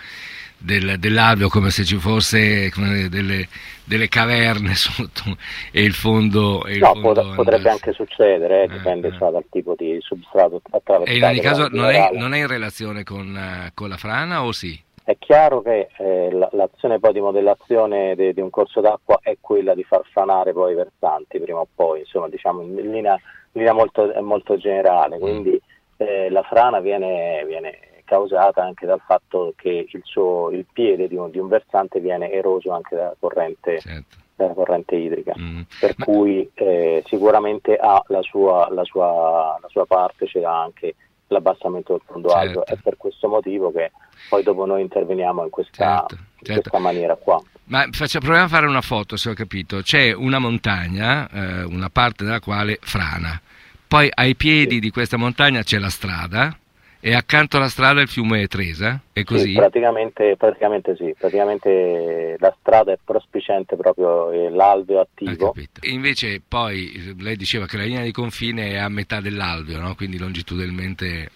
del, 0.63 0.97
dell'alveo 0.97 1.49
come 1.49 1.69
se 1.69 1.83
ci 1.83 1.97
fosse 1.97 2.71
delle, 3.09 3.47
delle, 3.83 4.07
caverne 4.07 4.73
sotto 4.75 5.35
e 5.71 5.83
il 5.83 5.93
fondo. 5.93 6.63
E 6.65 6.73
il 6.73 6.79
no, 6.79 6.95
fondo 6.95 7.33
potrebbe 7.35 7.69
anche 7.69 7.91
succedere, 7.91 8.63
eh, 8.63 8.67
dipende 8.69 9.09
eh. 9.09 9.17
dal 9.17 9.45
tipo 9.49 9.75
di 9.77 9.97
substrato 9.99 10.61
attraversato. 10.71 11.11
E 11.11 11.17
in 11.17 11.23
ogni 11.23 11.41
caso 11.41 11.67
non 11.67 11.89
è, 11.89 12.09
non 12.13 12.33
è, 12.33 12.39
in 12.39 12.47
relazione 12.47 13.03
con, 13.03 13.35
uh, 13.35 13.71
con, 13.73 13.89
la 13.89 13.97
frana 13.97 14.43
o 14.43 14.51
sì? 14.53 14.81
È 15.03 15.17
chiaro 15.19 15.61
che 15.61 15.89
eh, 15.97 16.29
l'azione 16.51 16.97
poi 16.99 17.11
di 17.11 17.19
modellazione 17.19 18.15
di, 18.15 18.33
di 18.33 18.39
un 18.39 18.49
corso 18.49 18.79
d'acqua 18.79 19.19
è 19.21 19.35
quella 19.41 19.75
di 19.75 19.83
far 19.83 20.01
franare 20.09 20.53
poi 20.53 20.71
i 20.71 20.75
versanti 20.75 21.41
prima 21.41 21.59
o 21.59 21.67
poi, 21.75 21.99
insomma 21.99 22.29
diciamo 22.29 22.61
in 22.61 22.73
linea, 22.73 23.13
in 23.13 23.19
linea 23.51 23.73
molto, 23.73 24.13
molto, 24.21 24.55
generale, 24.55 25.19
quindi 25.19 25.51
mm. 25.51 26.07
eh, 26.07 26.29
la 26.29 26.43
frana 26.43 26.79
viene, 26.79 27.43
viene 27.45 27.92
causata 28.05 28.63
anche 28.63 28.85
dal 28.85 29.01
fatto 29.05 29.53
che 29.55 29.87
il, 29.89 30.01
suo, 30.03 30.49
il 30.51 30.65
piede 30.71 31.07
di 31.07 31.15
un, 31.15 31.29
di 31.31 31.39
un, 31.39 31.47
versante 31.47 31.99
viene 31.99 32.31
eroso 32.31 32.71
anche 32.71 32.95
dalla 32.95 33.15
corrente, 33.19 33.79
certo. 33.79 34.17
dalla 34.35 34.53
corrente 34.53 34.95
idrica, 34.95 35.33
mm. 35.37 35.61
per 35.79 35.93
Ma... 35.97 36.05
cui 36.05 36.49
eh, 36.53 37.03
sicuramente 37.05 37.75
ha 37.75 38.03
la 38.07 38.21
sua, 38.21 38.67
la, 38.71 38.83
sua, 38.83 39.57
la 39.61 39.67
sua, 39.69 39.85
parte, 39.85 40.25
c'è 40.25 40.43
anche 40.43 40.95
l'abbassamento 41.27 41.93
del 41.93 42.01
fondo 42.05 42.29
certo. 42.29 42.59
alto, 42.59 42.65
è 42.71 42.77
per 42.81 42.97
questo 42.97 43.27
motivo 43.27 43.71
che 43.71 43.91
poi 44.29 44.43
dopo 44.43 44.65
noi 44.65 44.81
interveniamo 44.81 45.43
in 45.43 45.49
questa, 45.49 46.05
certo, 46.07 46.15
in 46.15 46.45
certo. 46.45 46.61
questa 46.61 46.79
maniera 46.79 47.15
qua. 47.15 47.41
Ma 47.65 47.87
faccia, 47.91 48.19
proviamo 48.19 48.45
a 48.45 48.49
fare 48.49 48.67
una 48.67 48.81
foto 48.81 49.15
se 49.15 49.29
ho 49.29 49.33
capito, 49.33 49.81
c'è 49.81 50.11
una 50.13 50.39
montagna, 50.39 51.29
eh, 51.29 51.63
una 51.63 51.89
parte 51.89 52.23
della 52.25 52.41
quale 52.41 52.77
frana, 52.81 53.39
poi 53.87 54.09
ai 54.13 54.35
piedi 54.35 54.75
sì. 54.75 54.79
di 54.79 54.89
questa 54.89 55.17
montagna 55.17 55.63
c'è 55.63 55.77
la 55.77 55.89
strada, 55.89 56.57
e 57.05 57.13
accanto 57.13 57.57
alla 57.57 57.67
strada 57.67 57.99
il 57.99 58.07
fiume 58.07 58.47
Tresa? 58.47 58.97
È 59.11 59.23
così? 59.25 59.49
Sì, 59.49 59.53
praticamente, 59.55 60.37
praticamente, 60.37 60.95
sì, 60.95 61.13
praticamente 61.17 62.37
la 62.39 62.55
strada 62.61 62.93
è 62.93 62.97
prospicente 63.03 63.75
proprio 63.75 64.49
l'alveo 64.49 65.01
attivo. 65.01 65.53
E 65.53 65.89
invece 65.89 66.41
poi 66.47 67.13
lei 67.19 67.35
diceva 67.35 67.65
che 67.65 67.75
la 67.75 67.83
linea 67.83 68.03
di 68.03 68.13
confine 68.13 68.69
è 68.69 68.77
a 68.77 68.87
metà 68.87 69.19
dell'alveo, 69.19 69.81
no? 69.81 69.95
quindi 69.95 70.17
longitudinalmente 70.17 71.29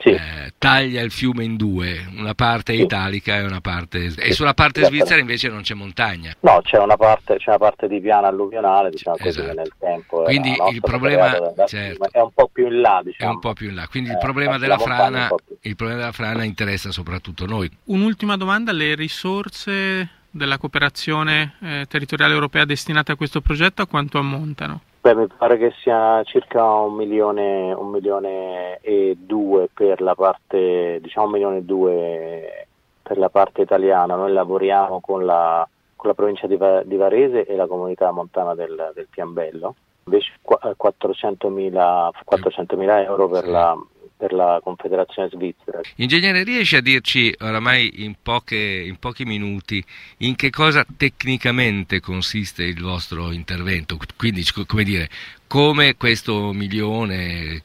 sì. 0.00 0.10
eh, 0.10 0.52
taglia 0.58 1.02
il 1.02 1.10
fiume 1.10 1.44
in 1.44 1.56
due, 1.56 2.06
una 2.16 2.34
parte 2.34 2.74
sì. 2.74 2.82
italica 2.82 3.36
e 3.36 3.44
una 3.44 3.60
parte... 3.60 4.10
Sì. 4.10 4.20
E 4.20 4.32
sulla 4.32 4.54
parte 4.54 4.84
svizzera 4.84 5.20
invece 5.20 5.48
non 5.48 5.62
c'è 5.62 5.74
montagna. 5.74 6.34
No, 6.40 6.60
c'è 6.62 6.78
una 6.78 6.96
parte, 6.96 7.36
c'è 7.36 7.50
una 7.50 7.58
parte 7.58 7.86
di 7.86 8.00
piana 8.00 8.28
alluvionale, 8.28 8.90
diciamo 8.90 9.16
esatto. 9.16 9.46
così, 9.46 9.56
nel 9.56 9.72
tempo. 9.78 10.22
Quindi 10.22 10.56
il 10.72 10.80
problema 10.80 11.30
certo. 11.66 12.08
è 12.10 12.20
un 12.20 12.32
po' 12.32 12.48
più 12.52 12.66
in 12.66 12.80
là, 12.80 13.00
diciamo. 13.04 13.30
È 13.30 13.34
un 13.34 13.40
po' 13.40 13.52
più 13.52 13.68
in 13.68 13.74
là. 13.74 13.86
Quindi 13.88 14.10
eh, 14.10 14.14
il, 14.14 14.18
problema 14.18 14.58
della 14.58 14.78
frana, 14.78 15.28
il 15.60 15.76
problema 15.76 16.00
della 16.00 16.12
frana 16.12 16.44
interessa 16.44 16.90
soprattutto 16.90 17.46
noi. 17.46 17.70
Un'ultima 17.84 18.36
domanda, 18.36 18.72
le 18.72 18.94
risorse 18.94 20.08
della 20.30 20.58
cooperazione 20.58 21.54
eh, 21.60 21.86
territoriale 21.88 22.32
europea 22.32 22.64
destinate 22.64 23.12
a 23.12 23.16
questo 23.16 23.40
progetto 23.40 23.82
a 23.82 23.86
quanto 23.86 24.18
ammontano? 24.18 24.82
Beh, 25.02 25.14
mi 25.14 25.26
pare 25.28 25.56
che 25.56 25.72
sia 25.80 26.22
circa 26.24 26.62
un 26.62 26.92
milione, 26.92 27.72
un 27.72 27.88
milione 27.88 28.80
e 28.80 29.16
due 29.18 29.70
per 29.72 30.02
la 30.02 30.14
parte, 30.14 30.98
diciamo 31.00 31.24
un 31.24 31.32
milione 31.32 31.56
e 31.56 31.62
due 31.62 32.66
per 33.02 33.16
la 33.16 33.30
parte 33.30 33.62
italiana. 33.62 34.14
Noi 34.14 34.30
lavoriamo 34.30 35.00
con 35.00 35.24
la, 35.24 35.66
con 35.96 36.10
la 36.10 36.14
provincia 36.14 36.46
di, 36.46 36.58
di, 36.84 36.96
Varese 36.96 37.46
e 37.46 37.56
la 37.56 37.66
comunità 37.66 38.10
montana 38.10 38.54
del, 38.54 38.92
del 38.94 39.06
Piambello, 39.08 39.74
invece 40.04 40.32
400.000, 40.44 42.10
400.000 42.30 43.04
euro 43.04 43.26
per 43.26 43.48
la, 43.48 43.74
per 44.20 44.34
la 44.34 44.60
Confederazione 44.62 45.30
Svizzera. 45.30 45.80
Ingegnere, 45.96 46.44
riesce 46.44 46.76
a 46.76 46.82
dirci 46.82 47.34
oramai 47.40 48.04
in, 48.04 48.16
poche, 48.22 48.56
in, 48.56 48.98
pochi 48.98 49.24
minuti 49.24 49.82
in 50.18 50.36
che 50.36 50.50
cosa 50.50 50.84
tecnicamente 50.94 52.00
consiste 52.00 52.64
il 52.64 52.82
vostro 52.82 53.32
intervento? 53.32 53.96
Quindi, 54.18 54.44
come 54.66 54.84
dire, 54.84 55.08
come 55.46 55.96
questo 55.96 56.52
milione 56.52 57.22
eh, 57.54 57.62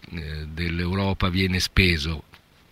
dell'Europa 0.47 1.27
viene 1.27 1.59
speso 1.59 2.23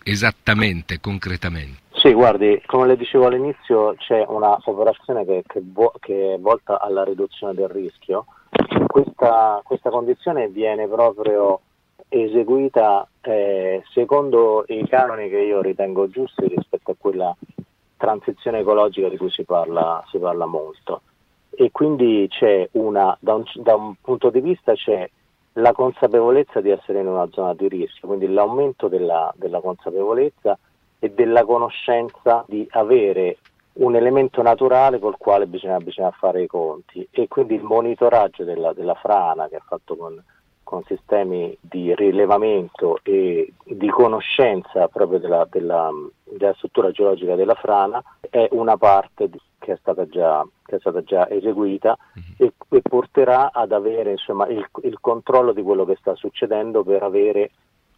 esattamente, 0.02 0.98
concretamente? 0.98 1.82
Sì, 1.92 2.12
guardi, 2.12 2.60
come 2.64 2.86
le 2.86 2.96
dicevo 2.96 3.26
all'inizio, 3.26 3.94
c'è 3.98 4.24
una 4.26 4.58
operazione 4.64 5.26
che, 5.26 5.42
che, 5.46 5.62
che 6.00 6.34
è 6.34 6.38
volta 6.38 6.80
alla 6.80 7.04
riduzione 7.04 7.52
del 7.52 7.68
rischio. 7.68 8.24
Questa, 8.86 9.60
questa 9.62 9.90
condizione 9.90 10.48
viene 10.48 10.86
proprio 10.88 11.60
eseguita 12.08 13.08
eh, 13.20 13.82
secondo 13.92 14.64
i 14.68 14.86
canoni 14.88 15.28
che 15.28 15.38
io 15.38 15.60
ritengo 15.60 16.08
giusti 16.08 16.46
rispetto 16.46 16.92
a 16.92 16.96
quella 16.96 17.36
transizione 17.96 18.58
ecologica 18.60 19.08
di 19.08 19.16
cui 19.16 19.30
si 19.30 19.44
parla, 19.44 20.02
si 20.10 20.18
parla 20.18 20.46
molto. 20.46 21.02
E 21.50 21.70
quindi 21.70 22.26
c'è 22.28 22.68
una, 22.72 23.16
da 23.20 23.34
un, 23.34 23.44
da 23.54 23.74
un 23.76 23.94
punto 24.00 24.30
di 24.30 24.40
vista 24.40 24.74
c'è 24.74 25.08
la 25.54 25.72
consapevolezza 25.72 26.60
di 26.60 26.70
essere 26.70 27.00
in 27.00 27.06
una 27.06 27.28
zona 27.30 27.54
di 27.54 27.68
rischio, 27.68 28.08
quindi 28.08 28.26
l'aumento 28.26 28.88
della, 28.88 29.32
della 29.36 29.60
consapevolezza 29.60 30.58
e 30.98 31.10
della 31.10 31.44
conoscenza 31.44 32.44
di 32.48 32.66
avere 32.70 33.38
un 33.74 33.96
elemento 33.96 34.42
naturale 34.42 34.98
col 34.98 35.16
quale 35.16 35.46
bisogna, 35.46 35.78
bisogna, 35.78 36.10
fare 36.12 36.42
i 36.42 36.46
conti 36.46 37.06
e 37.10 37.26
quindi 37.28 37.54
il 37.54 37.62
monitoraggio 37.62 38.44
della, 38.44 38.72
della 38.72 38.94
frana 38.94 39.48
che 39.48 39.56
è 39.56 39.62
fatto 39.66 39.96
con 39.96 40.22
con 40.64 40.82
sistemi 40.84 41.56
di 41.60 41.94
rilevamento 41.94 42.98
e 43.02 43.52
di 43.64 43.88
conoscenza 43.88 44.88
proprio 44.88 45.20
della, 45.20 45.46
della, 45.48 45.90
della 46.24 46.54
struttura 46.54 46.90
geologica 46.90 47.36
della 47.36 47.54
frana 47.54 48.02
è 48.28 48.48
una 48.50 48.76
parte 48.76 49.28
di, 49.28 49.38
che, 49.58 49.74
è 49.74 49.76
stata 49.76 50.08
già, 50.08 50.44
è 50.66 50.76
stata 50.78 51.02
già 51.02 51.28
eseguita 51.28 51.96
mm-hmm. 51.96 52.34
e, 52.38 52.52
e, 52.76 52.82
porterà 52.82 53.52
ad 53.52 53.72
avere 53.72 54.12
insomma, 54.12 54.48
il, 54.48 54.66
il, 54.82 54.98
controllo 55.00 55.52
di 55.52 55.62
quello 55.62 55.84
che 55.84 55.96
sta 56.00 56.16
succedendo 56.16 56.82
per 56.82 57.02
avere 57.02 57.50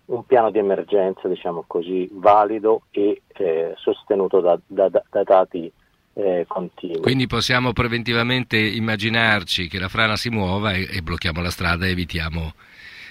un 0.07 0.25
piano 0.25 0.51
di 0.51 0.59
emergenza 0.59 1.27
diciamo 1.29 1.65
così, 1.67 2.09
valido 2.13 2.83
e 2.91 3.23
eh, 3.29 3.73
sostenuto 3.77 4.41
da, 4.41 4.59
da, 4.67 4.89
da 4.89 5.23
dati 5.23 5.73
eh, 6.17 6.47
continui. 6.49 7.01
Quindi 7.01 7.27
possiamo 7.27 7.73
preventivamente 7.73 8.57
immaginarci 8.57 9.69
che 9.69 9.79
la 9.79 9.89
frana 9.89 10.17
si 10.17 10.31
muova 10.31 10.73
e, 10.73 10.89
e 10.91 11.03
blocchiamo 11.03 11.43
la 11.43 11.51
strada 11.51 11.87
e 11.87 11.91
evitiamo 11.91 12.55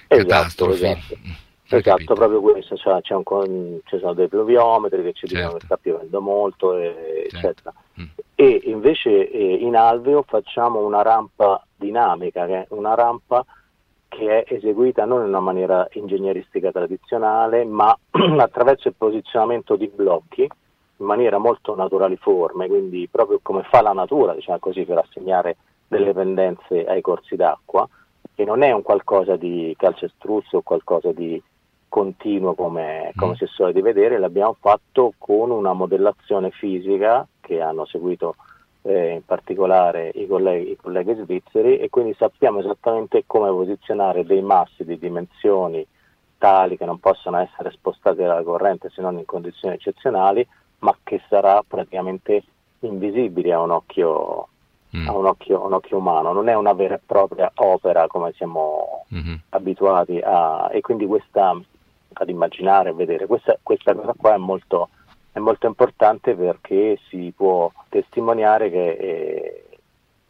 esatto, 0.07 0.27
catastrofi. 0.27 0.85
Esatto. 0.85 1.17
Mm, 1.19 1.31
esatto, 1.69 2.13
proprio 2.15 2.41
questo, 2.41 2.75
cioè, 2.75 2.99
un, 3.13 3.79
ci 3.85 3.99
sono 3.99 4.13
dei 4.13 4.27
pluviometri 4.27 5.03
che 5.03 5.13
ci 5.13 5.27
certo. 5.27 5.35
dicono 5.35 5.57
che 5.59 5.65
sta 5.65 5.77
piovendo 5.77 6.19
molto, 6.19 6.77
e, 6.77 7.27
certo. 7.29 7.47
eccetera. 7.47 7.73
Mm. 8.01 8.05
E 8.33 8.61
invece 8.65 9.29
eh, 9.29 9.53
in 9.53 9.75
alveo 9.75 10.23
facciamo 10.27 10.83
una 10.83 11.03
rampa 11.03 11.63
dinamica, 11.75 12.47
che 12.47 12.61
è 12.61 12.65
una 12.69 12.95
rampa 12.95 13.45
che 14.07 14.43
è 14.43 14.53
eseguita 14.53 15.05
non 15.05 15.21
in 15.21 15.27
una 15.27 15.41
maniera 15.41 15.87
ingegneristica 15.91 16.71
tradizionale, 16.71 17.65
ma 17.65 17.95
attraverso 18.39 18.87
il 18.87 18.95
posizionamento 18.97 19.75
di 19.75 19.91
blocchi 19.93 20.49
in 20.97 21.05
maniera 21.05 21.37
molto 21.37 21.75
naturaliforme, 21.75 22.67
quindi 22.67 23.07
proprio 23.11 23.39
come 23.41 23.63
fa 23.63 23.81
la 23.81 23.93
natura, 23.93 24.33
diciamo 24.33 24.59
così, 24.59 24.83
per 24.83 24.99
assegnare 24.99 25.57
delle 25.87 26.13
pendenze 26.13 26.85
ai 26.85 27.01
corsi 27.01 27.35
d'acqua, 27.35 27.87
e 28.35 28.43
non 28.43 28.61
è 28.61 28.71
un 28.71 28.81
qualcosa 28.81 29.35
di 29.35 29.73
calcestruzzo 29.77 30.57
o 30.57 30.61
qualcosa 30.61 31.11
di 31.11 31.41
continuo 31.87 32.53
come, 32.55 33.11
come 33.15 33.31
mm. 33.31 33.35
si 33.35 33.43
è 33.45 33.47
soliti 33.47 33.81
vedere, 33.81 34.19
l'abbiamo 34.19 34.55
fatto 34.59 35.13
con 35.17 35.51
una 35.51 35.73
modellazione 35.73 36.51
fisica 36.51 37.25
che 37.39 37.61
hanno 37.61 37.85
seguito 37.85 38.35
eh, 38.81 39.13
in 39.13 39.25
particolare 39.25 40.11
i 40.13 40.27
colleghi, 40.27 40.71
i 40.71 40.75
colleghi 40.75 41.15
svizzeri 41.15 41.77
e 41.77 41.89
quindi 41.89 42.13
sappiamo 42.17 42.59
esattamente 42.59 43.23
come 43.25 43.49
posizionare 43.49 44.25
dei 44.25 44.41
massi 44.41 44.83
di 44.83 44.97
dimensioni 44.99 45.85
tali 46.37 46.77
che 46.77 46.85
non 46.85 46.99
possono 46.99 47.37
essere 47.37 47.71
spostate 47.71 48.23
dalla 48.23 48.43
corrente 48.43 48.89
se 48.89 49.01
non 49.01 49.17
in 49.17 49.25
condizioni 49.25 49.75
eccezionali, 49.75 50.45
ma 50.85 50.95
che 51.03 51.19
sarà 51.27 51.63
praticamente 51.67 52.43
invisibile 52.81 53.51
a 53.51 53.59
un 53.59 53.71
occhio, 53.71 54.47
mm. 54.95 55.07
a 55.07 55.17
un 55.17 55.25
occhio, 55.25 55.65
un 55.65 55.73
occhio 55.73 55.97
umano, 55.97 56.31
non 56.31 56.47
è 56.47 56.53
una 56.53 56.73
vera 56.73 56.93
e 56.93 57.01
propria 57.03 57.51
opera 57.55 58.05
come 58.05 58.31
siamo 58.33 59.05
mm-hmm. 59.13 59.35
abituati 59.49 60.19
a, 60.23 60.69
e 60.71 60.81
quindi 60.81 61.07
questa, 61.07 61.59
ad 62.13 62.29
immaginare, 62.29 62.89
a 62.89 62.93
vedere, 62.93 63.25
questa, 63.25 63.57
questa 63.63 63.95
cosa 63.95 64.13
qua 64.15 64.35
è 64.35 64.37
molto, 64.37 64.89
è 65.31 65.39
molto 65.39 65.65
importante 65.65 66.35
perché 66.35 66.99
si 67.09 67.33
può 67.35 67.71
testimoniare 67.89 68.69
che 68.69 68.89
eh, 68.91 69.64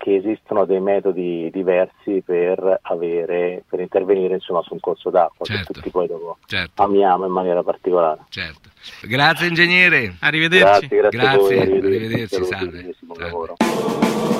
che 0.05 0.17
esistono 0.17 0.65
dei 0.65 0.79
metodi 0.79 1.49
diversi 1.51 2.21
per, 2.23 2.79
avere, 2.83 3.63
per 3.67 3.79
intervenire 3.79 4.35
insomma, 4.35 4.61
su 4.61 4.73
un 4.73 4.79
corso 4.79 5.09
d'acqua 5.09 5.43
certo. 5.47 5.65
che 5.65 5.73
tutti 5.73 5.89
poi 5.89 6.05
dopo 6.05 6.37
certo. 6.45 6.83
amiamo 6.83 7.25
in 7.25 7.31
maniera 7.31 7.63
particolare. 7.63 8.19
Certo. 8.29 8.69
Grazie 9.01 9.47
ingegnere. 9.47 10.17
Arrivederci. 10.19 10.87
Grazie, 10.87 10.97
grazie, 10.97 11.19
grazie. 11.19 11.39
Voi, 11.39 11.59
arrivederci. 11.59 12.35
arrivederci 12.35 12.43
salve. 12.45 12.95
salve. 13.17 14.34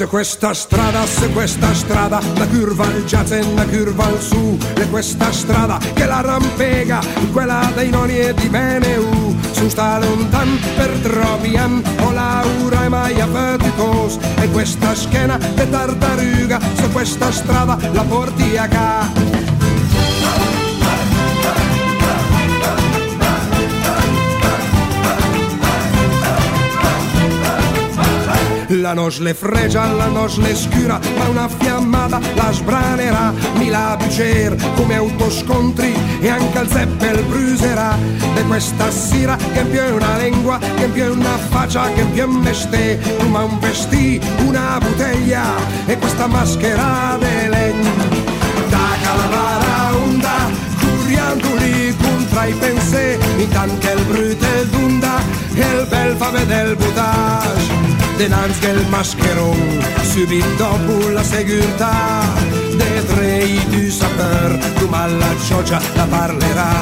Se 0.00 0.06
questa 0.06 0.54
strada, 0.54 1.04
se 1.04 1.28
questa 1.28 1.74
strada, 1.74 2.20
la 2.36 2.46
curva 2.46 2.86
al 2.86 3.04
jazz 3.04 3.32
e 3.32 3.42
la 3.54 3.66
curva 3.66 4.06
al 4.06 4.18
su, 4.18 4.56
e 4.76 4.88
questa 4.88 5.30
strada 5.30 5.76
che 5.92 6.06
la 6.06 6.22
rampega, 6.22 7.00
quella 7.30 7.70
dei 7.74 7.90
noni 7.90 8.18
e 8.18 8.32
di 8.32 8.48
Beneu, 8.48 9.36
su 9.50 9.68
sta 9.68 9.98
lontan 9.98 10.58
per 10.74 10.88
troppi 11.02 11.54
o 11.54 12.12
Laura 12.12 12.84
e 12.84 12.88
mai 12.88 13.14
faticos, 13.14 14.16
e 14.40 14.48
questa 14.48 14.94
schiena 14.94 15.36
che 15.36 15.68
tartaruga, 15.68 16.58
su 16.76 16.90
questa 16.92 17.30
strada 17.30 17.76
la 17.92 18.02
porti 18.02 18.56
a 18.56 18.68
ca. 18.68 19.49
La 28.72 28.92
noce 28.92 29.24
le 29.24 29.34
fregia, 29.34 29.90
la 29.94 30.06
noce 30.06 30.40
le 30.42 30.54
scura, 30.54 31.00
ma 31.18 31.26
una 31.28 31.48
fiammata 31.48 32.20
la 32.34 32.52
sbranerà, 32.52 33.32
mi 33.56 33.68
la 33.68 33.96
bucer 33.98 34.54
come 34.76 34.94
autoscontri 34.94 35.92
e 36.20 36.28
anche 36.28 36.56
al 36.56 36.68
zeppel 36.70 37.24
bruserà. 37.24 37.98
E 38.36 38.42
questa 38.44 38.92
sera 38.92 39.36
che 39.36 39.62
più 39.64 39.80
una 39.92 40.18
lingua, 40.18 40.58
che 40.76 40.86
più 40.86 41.12
una 41.12 41.36
faccia, 41.48 41.90
che 41.94 42.04
più 42.04 42.28
meste, 42.28 43.00
come 43.18 43.38
un 43.38 43.58
vestì, 43.58 44.20
una 44.46 44.78
bottiglia 44.80 45.46
e 45.86 45.98
questa 45.98 46.28
maschera 46.28 47.16
de 47.18 47.48
legno. 47.48 47.90
Da 48.68 48.86
calavara 49.02 49.96
onda, 49.96 50.48
curiandoli 50.78 51.96
contra 52.00 52.44
i 52.44 52.52
pensieri, 52.52 53.42
intanto 53.42 53.88
il 53.90 54.04
brutto 54.04 54.46
il 54.46 54.68
dunda, 54.68 55.18
e 55.54 55.60
il 55.60 55.86
bel 55.88 56.14
fave 56.16 56.46
del 56.46 56.76
butage 56.76 57.89
denanzi 58.20 58.60
che 58.60 58.68
il 58.68 58.86
mascheron 58.88 59.82
subito 60.02 60.46
dopo 60.58 61.08
la 61.08 61.22
segurità 61.22 62.20
dei 62.76 63.06
tre 63.06 63.64
du 63.70 63.88
sapeur 63.88 64.58
tu 64.76 64.90
la 64.90 65.34
cioccia 65.46 65.80
la 65.94 66.04
parlerà. 66.04 66.72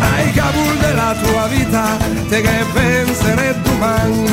Ai 0.00 0.32
cabul 0.32 0.74
della 0.78 1.14
tua 1.22 1.46
vita 1.48 1.84
te 2.30 2.40
che 2.40 2.64
penserai 2.72 3.54
domani 3.62 4.24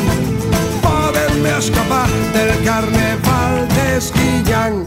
potermi 0.80 1.50
scappare 1.60 2.12
del 2.32 2.64
carneval 2.64 3.68
de 3.68 4.00
Schignan 4.00 4.86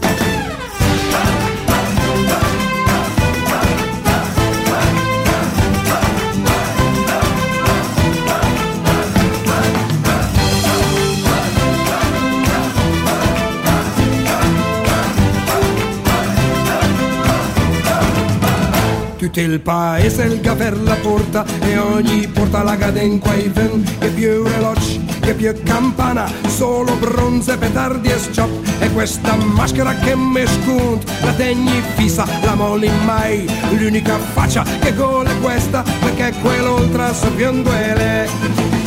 tutto 19.25 19.39
il 19.39 19.59
paese 19.59 20.23
il 20.23 20.39
per 20.39 20.79
la 20.81 20.95
porta 20.95 21.45
e 21.61 21.77
ogni 21.77 22.27
porta 22.27 22.61
la 22.61 22.77
cadenza 22.77 23.33
i 23.33 23.49
ven 23.49 23.83
che 23.99 24.09
più 24.09 24.43
veloce 24.43 25.01
che 25.21 25.33
più 25.33 25.53
campana 25.63 26.31
solo 26.47 26.95
bronze 26.95 27.57
petardi 27.57 28.09
e 28.09 28.19
sciop. 28.19 28.49
E 28.79 28.91
questa 28.91 29.35
maschera 29.35 29.95
che 29.95 30.15
mi 30.15 30.45
scund 30.45 31.03
la 31.21 31.33
tegni 31.33 31.81
fissa 31.95 32.25
la 32.43 32.53
molli 32.53 32.89
mai 33.03 33.47
l'unica 33.71 34.17
faccia 34.17 34.63
che 34.79 34.93
gole 34.93 35.33
questa 35.41 35.83
perché 36.01 36.33
quell'oltre 36.41 37.13
sappiando 37.13 37.71
le 37.71 38.84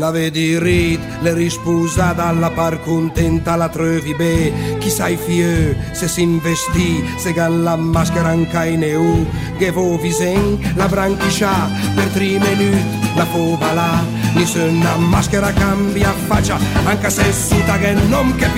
la 0.00 0.10
vedi 0.10 0.58
rit, 0.58 0.98
le 1.20 1.34
risposa 1.34 2.14
dalla 2.14 2.50
par 2.50 2.80
contenta 2.80 3.54
la 3.54 3.68
trovi 3.68 4.14
be, 4.14 4.52
chi 4.78 4.88
sai 4.88 5.16
fie, 5.16 5.76
se 5.92 6.08
si 6.08 6.22
investì, 6.22 7.04
se 7.18 7.32
gan 7.34 7.62
la 7.62 7.76
maschera 7.76 8.30
anche 8.30 8.66
in 8.68 8.82
eu, 8.82 9.26
che 9.58 9.70
vo 9.70 9.98
visen, 9.98 10.58
la 10.74 10.88
branchiscia, 10.88 11.68
per 11.94 12.08
tre 12.14 12.38
minuti, 12.38 12.82
la 13.14 13.26
foba 13.26 13.72
là, 13.74 14.02
ni 14.34 14.46
se 14.46 14.60
una 14.60 14.96
maschera 14.96 15.52
cambia 15.52 16.12
faccia, 16.26 16.58
anche 16.84 17.10
se 17.10 17.30
suta 17.30 17.76
che 17.76 17.92
non 18.08 18.34
che 18.36 18.48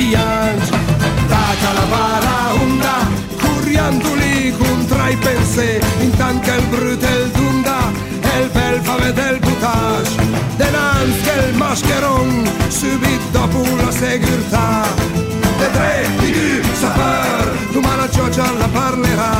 mascheron 11.72 12.28
subito 12.68 13.48
la 13.76 13.90
segurità 13.90 14.84
le 15.58 15.70
tre 15.70 16.06
di 16.18 16.30
du 16.60 16.68
saper 16.74 17.96
la 17.96 18.08
cioccia 18.10 18.44
la 18.58 18.68
parlerà. 18.68 19.32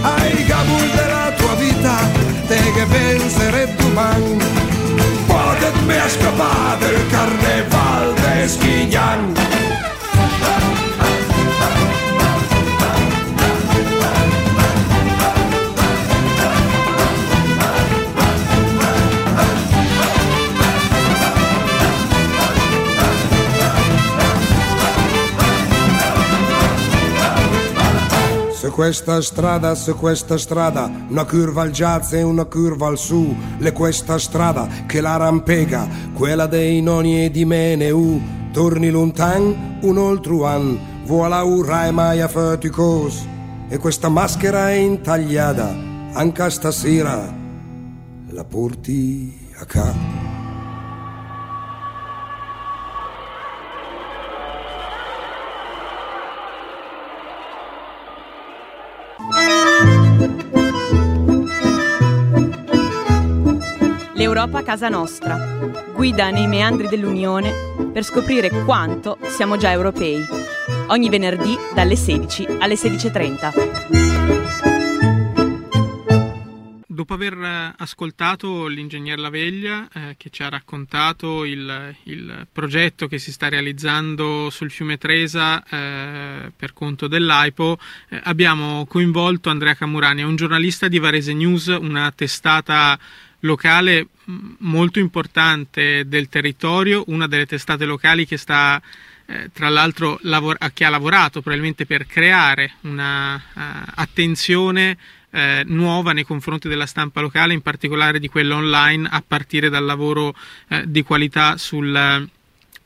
Ai 0.00 0.46
gabul 0.46 0.88
della 0.96 1.30
tua 1.36 1.54
vita 1.56 1.96
te 2.46 2.58
che 2.74 2.84
penserai 2.86 3.74
domani 3.76 4.38
a 6.06 6.08
scappare 6.08 6.78
del 6.78 7.06
carneval 7.10 8.14
de 8.14 8.48
Schignan 8.48 9.67
questa 28.78 29.20
strada, 29.20 29.74
su 29.74 29.92
questa 29.96 30.38
strada, 30.38 30.88
una 31.08 31.24
curva 31.24 31.62
al 31.62 31.72
jazz 31.72 32.12
e 32.12 32.22
una 32.22 32.44
curva 32.44 32.86
al 32.86 32.96
su, 32.96 33.34
le 33.58 33.72
questa 33.72 34.20
strada 34.20 34.68
che 34.86 35.00
la 35.00 35.16
rampega, 35.16 35.88
quella 36.14 36.46
dei 36.46 36.80
noni 36.80 37.24
e 37.24 37.30
di 37.32 37.44
Meneu, 37.44 38.20
torni 38.52 38.88
lontan, 38.90 39.80
un 39.82 39.98
altro 39.98 40.44
an, 40.44 40.78
voilà 41.06 41.42
urrai 41.42 41.90
mai 41.90 42.20
a 42.20 42.28
faticos, 42.28 43.26
e 43.68 43.78
questa 43.78 44.08
maschera 44.08 44.70
è 44.70 44.74
intagliata, 44.74 45.74
anche 46.12 46.48
stasera, 46.48 47.34
la 48.28 48.44
porti 48.44 49.50
a 49.58 49.64
casa. 49.64 50.17
L'Europa 64.38 64.62
casa 64.62 64.88
nostra. 64.88 65.36
Guida 65.92 66.30
nei 66.30 66.46
meandri 66.46 66.86
dell'Unione 66.86 67.52
per 67.92 68.04
scoprire 68.04 68.62
quanto 68.64 69.18
siamo 69.22 69.56
già 69.56 69.72
europei. 69.72 70.24
Ogni 70.90 71.08
venerdì 71.08 71.56
dalle 71.74 71.96
16 71.96 72.46
alle 72.60 72.74
16.30. 72.74 74.07
dopo 76.98 77.14
aver 77.14 77.34
eh, 77.34 77.74
ascoltato 77.76 78.66
l'ingegner 78.66 79.20
Laveglia 79.20 79.88
eh, 79.92 80.14
che 80.16 80.30
ci 80.30 80.42
ha 80.42 80.48
raccontato 80.48 81.44
il, 81.44 81.94
il, 82.04 82.44
progetto 82.50 83.06
che 83.06 83.18
si 83.18 83.30
sta 83.30 83.48
realizzando 83.48 84.50
sul 84.50 84.72
fiume 84.72 84.98
Tresa 84.98 85.62
eh, 85.62 86.50
per 86.56 86.72
conto 86.72 87.06
dell'AIPO, 87.06 87.78
eh, 88.08 88.20
abbiamo 88.24 88.84
coinvolto 88.86 89.48
Andrea 89.48 89.76
Camurani, 89.76 90.24
un 90.24 90.34
giornalista 90.34 90.88
di 90.88 90.98
Varese 90.98 91.34
News, 91.34 91.68
una 91.68 92.10
testata 92.10 92.98
locale 93.40 94.08
molto 94.58 94.98
importante 94.98 96.08
del 96.08 96.28
territorio, 96.28 97.04
una 97.06 97.28
delle 97.28 97.46
testate 97.46 97.84
locali 97.84 98.26
che 98.26 98.36
sta 98.36 98.82
eh, 99.26 99.50
tra 99.52 99.68
l'altro 99.68 100.18
lavor- 100.22 100.72
che 100.72 100.84
ha 100.84 100.88
lavorato 100.88 101.42
probabilmente 101.42 101.86
per 101.86 102.06
creare 102.06 102.72
una 102.80 103.34
uh, 103.36 103.60
attenzione 103.94 104.96
eh, 105.30 105.62
nuova 105.66 106.12
nei 106.12 106.24
confronti 106.24 106.68
della 106.68 106.86
stampa 106.86 107.20
locale, 107.20 107.54
in 107.54 107.60
particolare 107.60 108.18
di 108.18 108.28
quella 108.28 108.56
online, 108.56 109.08
a 109.10 109.22
partire 109.26 109.68
dal 109.68 109.84
lavoro 109.84 110.34
eh, 110.68 110.84
di 110.86 111.02
qualità 111.02 111.56
sul, 111.56 112.28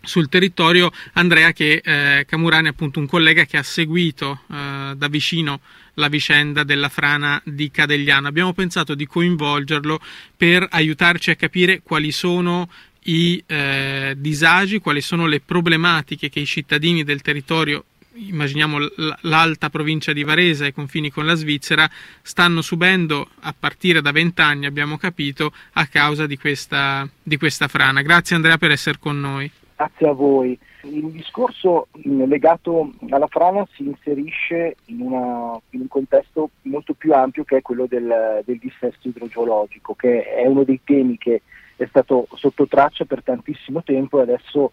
sul 0.01 0.29
territorio. 0.29 0.91
Andrea 1.15 1.53
che 1.53 1.81
eh, 1.83 2.25
Camurani 2.27 2.67
è 2.67 2.71
appunto 2.71 2.99
un 2.99 3.07
collega 3.07 3.45
che 3.45 3.57
ha 3.57 3.63
seguito 3.63 4.41
eh, 4.51 4.93
da 4.97 5.09
vicino 5.09 5.61
la 5.95 6.09
vicenda 6.09 6.65
della 6.65 6.89
frana 6.89 7.41
di 7.45 7.71
Cadegliano. 7.71 8.29
Abbiamo 8.29 8.53
pensato 8.53 8.95
di 8.95 9.07
coinvolgerlo 9.07 10.01
per 10.37 10.67
aiutarci 10.71 11.31
a 11.31 11.37
capire 11.37 11.83
quali 11.83 12.13
sono 12.13 12.69
i 13.05 13.43
eh, 13.47 14.15
disagi, 14.17 14.79
quali 14.79 15.01
sono 15.01 15.27
le 15.27 15.41
problematiche 15.41 16.29
che 16.29 16.41
i 16.41 16.47
cittadini 16.47 17.03
del 17.03 17.21
territorio 17.21 17.85
immaginiamo 18.15 18.79
l'alta 19.23 19.71
provincia 19.71 20.13
di 20.13 20.25
Varese 20.25 20.67
ai 20.67 20.73
confini 20.73 21.11
con 21.11 21.27
la 21.27 21.35
Svizzera, 21.35 21.89
stanno 22.23 22.61
subendo 22.61 23.29
a 23.41 23.55
partire 23.59 24.01
da 24.01 24.13
vent'anni, 24.13 24.67
abbiamo 24.67 24.97
capito, 24.97 25.53
a 25.75 25.87
causa 25.87 26.27
di 26.27 26.37
questa, 26.37 27.09
di 27.23 27.37
questa 27.37 27.69
frana. 27.69 28.03
Grazie 28.03 28.37
Andrea 28.37 28.59
per 28.59 28.71
essere 28.71 28.99
con 28.99 29.21
noi. 29.21 29.51
Grazie 29.77 30.09
a 30.09 30.13
voi. 30.13 30.59
Il 30.85 31.11
discorso 31.11 31.89
legato 32.03 32.93
alla 33.11 33.27
frana 33.29 33.67
si 33.73 33.85
inserisce 33.85 34.77
in, 34.87 35.01
una, 35.01 35.59
in, 35.71 35.81
un 35.81 35.89
contesto 35.89 36.51
molto 36.63 36.95
più 36.95 37.13
ampio 37.13 37.45
che 37.45 37.59
è 37.59 37.63
quello 37.63 37.87
del, 37.87 38.43
del 38.45 38.59
dissesto 38.59 39.09
idrogeologico, 39.09 39.95
che 39.95 40.25
è 40.25 40.47
uno 40.47 40.65
dei 40.65 40.81
temi 40.85 41.19
che 41.19 41.43
è 41.77 41.87
stato 41.87 42.27
sotto 42.35 42.67
traccia 42.67 43.05
per 43.05 43.23
tantissimo 43.23 43.83
tempo 43.83 44.19
e 44.19 44.23
adesso 44.23 44.73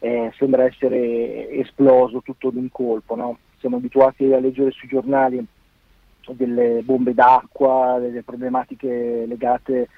eh, 0.00 0.32
sembra 0.36 0.64
essere 0.64 1.50
esploso 1.50 2.22
tutto 2.22 2.50
d'un 2.50 2.68
colpo. 2.70 3.14
No? 3.14 3.38
Siamo 3.58 3.76
abituati 3.76 4.32
a 4.32 4.38
leggere 4.38 4.70
sui 4.70 4.88
giornali 4.88 5.44
delle 6.30 6.82
bombe 6.84 7.14
d'acqua, 7.14 7.98
delle 8.00 8.22
problematiche 8.22 9.24
legate 9.26 9.88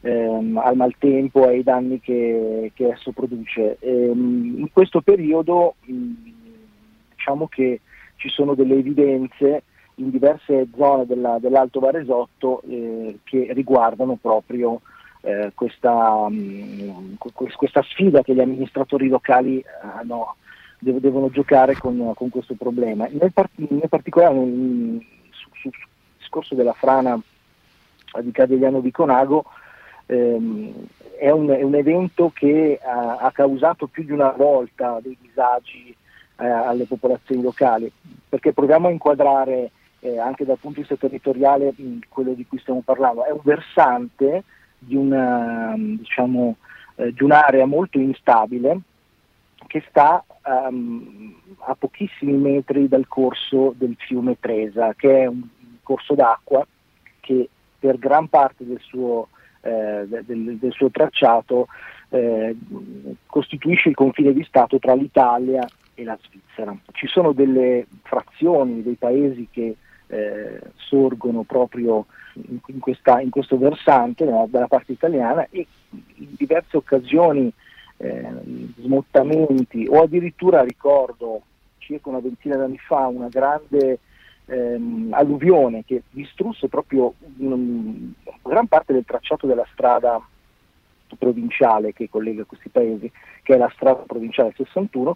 ehm, 0.00 0.56
al 0.56 0.76
maltempo 0.76 1.46
ai 1.46 1.62
danni 1.62 2.00
che, 2.00 2.72
che 2.74 2.88
esso 2.88 3.12
produce. 3.12 3.76
Ehm, 3.80 4.54
in 4.58 4.72
questo 4.72 5.00
periodo 5.00 5.74
mh, 5.84 6.12
diciamo 7.14 7.46
che 7.48 7.80
ci 8.16 8.28
sono 8.28 8.54
delle 8.54 8.76
evidenze 8.76 9.62
in 9.96 10.10
diverse 10.10 10.66
zone 10.76 11.06
della, 11.06 11.38
dell'Alto 11.38 11.80
Varesotto 11.80 12.62
eh, 12.68 13.18
che 13.22 13.48
riguardano 13.52 14.18
proprio 14.20 14.80
eh, 15.24 15.52
questa, 15.54 16.28
mh, 16.28 17.16
questa, 17.56 17.82
sfida 17.82 18.22
che 18.22 18.34
gli 18.34 18.40
amministratori 18.40 19.08
locali 19.08 19.64
hanno, 19.96 20.36
dev- 20.78 21.00
devono 21.00 21.30
giocare 21.30 21.74
con, 21.76 22.12
con, 22.14 22.28
questo 22.28 22.54
problema. 22.54 23.08
Nel, 23.10 23.32
par- 23.32 23.48
nel 23.54 23.88
particolare 23.88 24.34
sul 24.34 25.72
discorso 26.18 26.54
della 26.54 26.74
frana 26.74 27.18
di 28.20 28.30
Cadegliano 28.32 28.80
di 28.80 28.90
Conago 28.90 29.44
ehm, 30.06 30.72
è, 31.18 31.30
un, 31.30 31.48
è, 31.48 31.62
un, 31.62 31.74
evento 31.74 32.30
che 32.34 32.78
ha, 32.82 33.16
ha, 33.16 33.32
causato 33.32 33.86
più 33.86 34.04
di 34.04 34.12
una 34.12 34.30
volta 34.30 34.98
dei 35.02 35.16
disagi 35.20 35.96
eh, 36.36 36.46
alle 36.46 36.84
popolazioni 36.84 37.40
locali, 37.40 37.90
perché 38.28 38.52
proviamo 38.52 38.88
a 38.88 38.90
inquadrare 38.90 39.70
eh, 40.00 40.18
anche 40.18 40.44
dal 40.44 40.58
punto 40.58 40.80
di 40.80 40.86
vista 40.86 40.96
territoriale 40.96 41.72
mh, 41.74 41.98
quello 42.10 42.34
di 42.34 42.46
cui 42.46 42.58
stiamo 42.58 42.82
parlando. 42.84 43.24
È 43.24 43.30
un 43.30 43.40
versante 43.42 44.44
di, 44.84 44.96
una, 44.96 45.74
diciamo, 45.76 46.56
eh, 46.96 47.12
di 47.12 47.22
un'area 47.22 47.66
molto 47.66 47.98
instabile 47.98 48.80
che 49.66 49.82
sta 49.88 50.22
um, 50.44 51.34
a 51.60 51.74
pochissimi 51.74 52.34
metri 52.34 52.88
dal 52.88 53.06
corso 53.08 53.74
del 53.76 53.96
fiume 53.98 54.36
Tresa, 54.38 54.94
che 54.94 55.22
è 55.22 55.26
un 55.26 55.42
corso 55.82 56.14
d'acqua 56.14 56.66
che 57.20 57.48
per 57.78 57.98
gran 57.98 58.28
parte 58.28 58.64
del 58.66 58.80
suo, 58.80 59.28
eh, 59.62 60.06
del, 60.06 60.58
del 60.58 60.72
suo 60.72 60.90
tracciato 60.90 61.66
eh, 62.10 62.56
costituisce 63.26 63.88
il 63.88 63.94
confine 63.94 64.32
di 64.32 64.44
Stato 64.44 64.78
tra 64.78 64.94
l'Italia 64.94 65.66
e 65.94 66.04
la 66.04 66.18
Svizzera. 66.22 66.76
Ci 66.92 67.06
sono 67.06 67.32
delle 67.32 67.86
frazioni 68.02 68.82
dei 68.82 68.94
paesi 68.94 69.48
che 69.50 69.76
eh, 70.14 70.60
sorgono 70.76 71.42
proprio 71.42 72.06
in, 72.34 72.58
in, 72.66 72.78
questa, 72.78 73.20
in 73.20 73.30
questo 73.30 73.58
versante 73.58 74.24
no, 74.24 74.46
dalla 74.48 74.68
parte 74.68 74.92
italiana 74.92 75.46
e 75.50 75.66
in 75.90 76.28
diverse 76.36 76.76
occasioni 76.76 77.52
eh, 77.96 78.28
smottamenti 78.78 79.86
o 79.88 80.02
addirittura 80.02 80.62
ricordo 80.62 81.42
circa 81.78 82.08
una 82.08 82.20
ventina 82.20 82.56
d'anni 82.56 82.78
fa 82.78 83.06
una 83.08 83.28
grande 83.28 83.98
ehm, 84.46 85.10
alluvione 85.12 85.84
che 85.84 86.02
distrusse 86.10 86.68
proprio 86.68 87.14
um, 87.38 88.12
gran 88.42 88.66
parte 88.68 88.92
del 88.92 89.04
tracciato 89.04 89.46
della 89.46 89.66
strada 89.72 90.20
provinciale 91.18 91.92
che 91.92 92.08
collega 92.08 92.44
questi 92.44 92.68
paesi, 92.68 93.10
che 93.42 93.54
è 93.54 93.56
la 93.56 93.70
strada 93.74 94.02
provinciale 94.06 94.52
61 94.56 95.14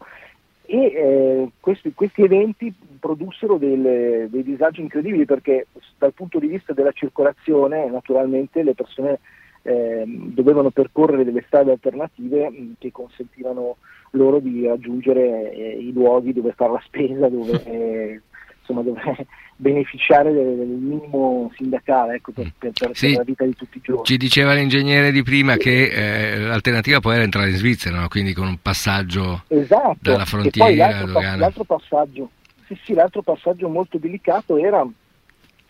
e 0.70 0.76
eh, 0.76 1.48
questi, 1.61 1.94
questi, 1.94 2.22
eventi 2.22 2.70
produssero 3.00 3.57
delle, 3.57 4.28
dei 4.28 4.42
disagi 4.42 4.83
incredibili 4.83 5.24
perché 5.24 5.66
dal 5.96 6.12
punto 6.12 6.38
di 6.38 6.46
vista 6.46 6.74
della 6.74 6.92
circolazione 6.92 7.88
naturalmente 7.88 8.62
le 8.62 8.74
persone 8.74 9.18
eh, 9.62 10.04
dovevano 10.07 10.68
percorrere 10.68 11.24
delle 11.24 11.42
strade 11.46 11.70
alternative 11.70 12.74
che 12.76 12.92
consentivano 12.92 13.76
loro 14.11 14.40
di 14.40 14.66
raggiungere 14.66 15.52
eh, 15.52 15.78
i 15.78 15.90
luoghi 15.90 16.35
dove 16.35 16.52
fare 16.52 16.72
la 16.72 16.83
spesa, 16.85 17.28
dove 17.28 18.20
insomma, 18.68 18.83
dovrei 18.83 19.26
beneficiare 19.57 20.33
del, 20.33 20.57
del 20.57 20.66
minimo 20.66 21.50
sindacale 21.57 22.16
ecco, 22.16 22.33
per, 22.33 22.52
per, 22.57 22.72
per 22.72 22.90
sì, 22.96 23.14
la 23.14 23.22
vita 23.22 23.44
di 23.44 23.54
tutti 23.54 23.78
i 23.78 23.81
giorni. 23.83 24.04
Ci 24.04 24.16
diceva 24.16 24.52
l'ingegnere 24.52 25.11
di 25.11 25.22
prima 25.22 25.57
che 25.57 25.88
eh, 25.88 26.38
l'alternativa 26.38 27.00
poi 27.00 27.14
era 27.14 27.24
entrare 27.24 27.50
in 27.50 27.57
Svizzera, 27.57 28.00
no? 28.00 28.09
quindi 28.09 28.33
con 28.33 28.46
un 28.46 28.59
passaggio 28.61 29.44
esatto. 29.48 29.96
dalla 30.00 30.24
frontiera. 30.24 30.88
L'altro, 30.88 31.12
pa- 31.12 31.37
l'altro, 31.37 31.64
passaggio, 31.64 32.31
sì, 32.66 32.78
sì, 32.85 32.94
l'altro 32.94 33.22
passaggio 33.22 33.68
molto 33.68 33.98
delicato 33.98 34.57
era 34.57 34.87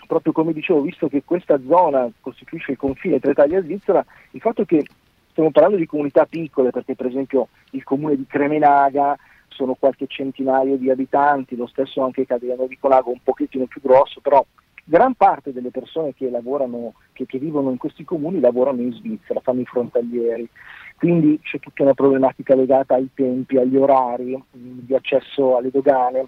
proprio 0.06 0.32
come 0.32 0.54
dicevo, 0.54 0.80
visto 0.80 1.06
che 1.06 1.22
questa 1.22 1.60
zona 1.66 2.10
costituisce 2.20 2.72
il 2.72 2.78
confine 2.78 3.20
tra 3.20 3.30
Italia 3.30 3.58
e 3.58 3.62
Svizzera, 3.62 4.04
il 4.30 4.40
fatto 4.40 4.64
che 4.64 4.82
stiamo 5.30 5.50
parlando 5.50 5.76
di 5.76 5.86
comunità 5.86 6.24
piccole, 6.24 6.70
perché 6.70 6.94
per 6.94 7.06
esempio 7.06 7.48
il 7.72 7.84
comune 7.84 8.16
di 8.16 8.24
Cremenaga 8.26 9.16
sono 9.48 9.74
qualche 9.74 10.06
centinaio 10.06 10.76
di 10.76 10.90
abitanti, 10.90 11.56
lo 11.56 11.66
stesso 11.66 12.02
anche 12.02 12.26
Cagliano 12.26 12.66
di 12.66 12.78
Colago 12.78 13.10
un 13.10 13.22
pochettino 13.22 13.66
più 13.66 13.80
grosso, 13.80 14.20
però 14.20 14.44
gran 14.84 15.14
parte 15.14 15.52
delle 15.52 15.70
persone 15.70 16.14
che 16.14 16.30
lavorano, 16.30 16.94
che, 17.12 17.26
che, 17.26 17.38
vivono 17.38 17.70
in 17.70 17.76
questi 17.76 18.04
comuni 18.04 18.40
lavorano 18.40 18.80
in 18.80 18.92
Svizzera, 18.92 19.40
fanno 19.40 19.60
i 19.60 19.66
frontalieri, 19.66 20.48
quindi 20.96 21.38
c'è 21.42 21.58
tutta 21.58 21.82
una 21.82 21.94
problematica 21.94 22.54
legata 22.54 22.94
ai 22.94 23.08
tempi, 23.14 23.58
agli 23.58 23.76
orari 23.76 24.34
mh, 24.34 24.86
di 24.86 24.94
accesso 24.94 25.56
alle 25.56 25.70
dogane 25.70 26.26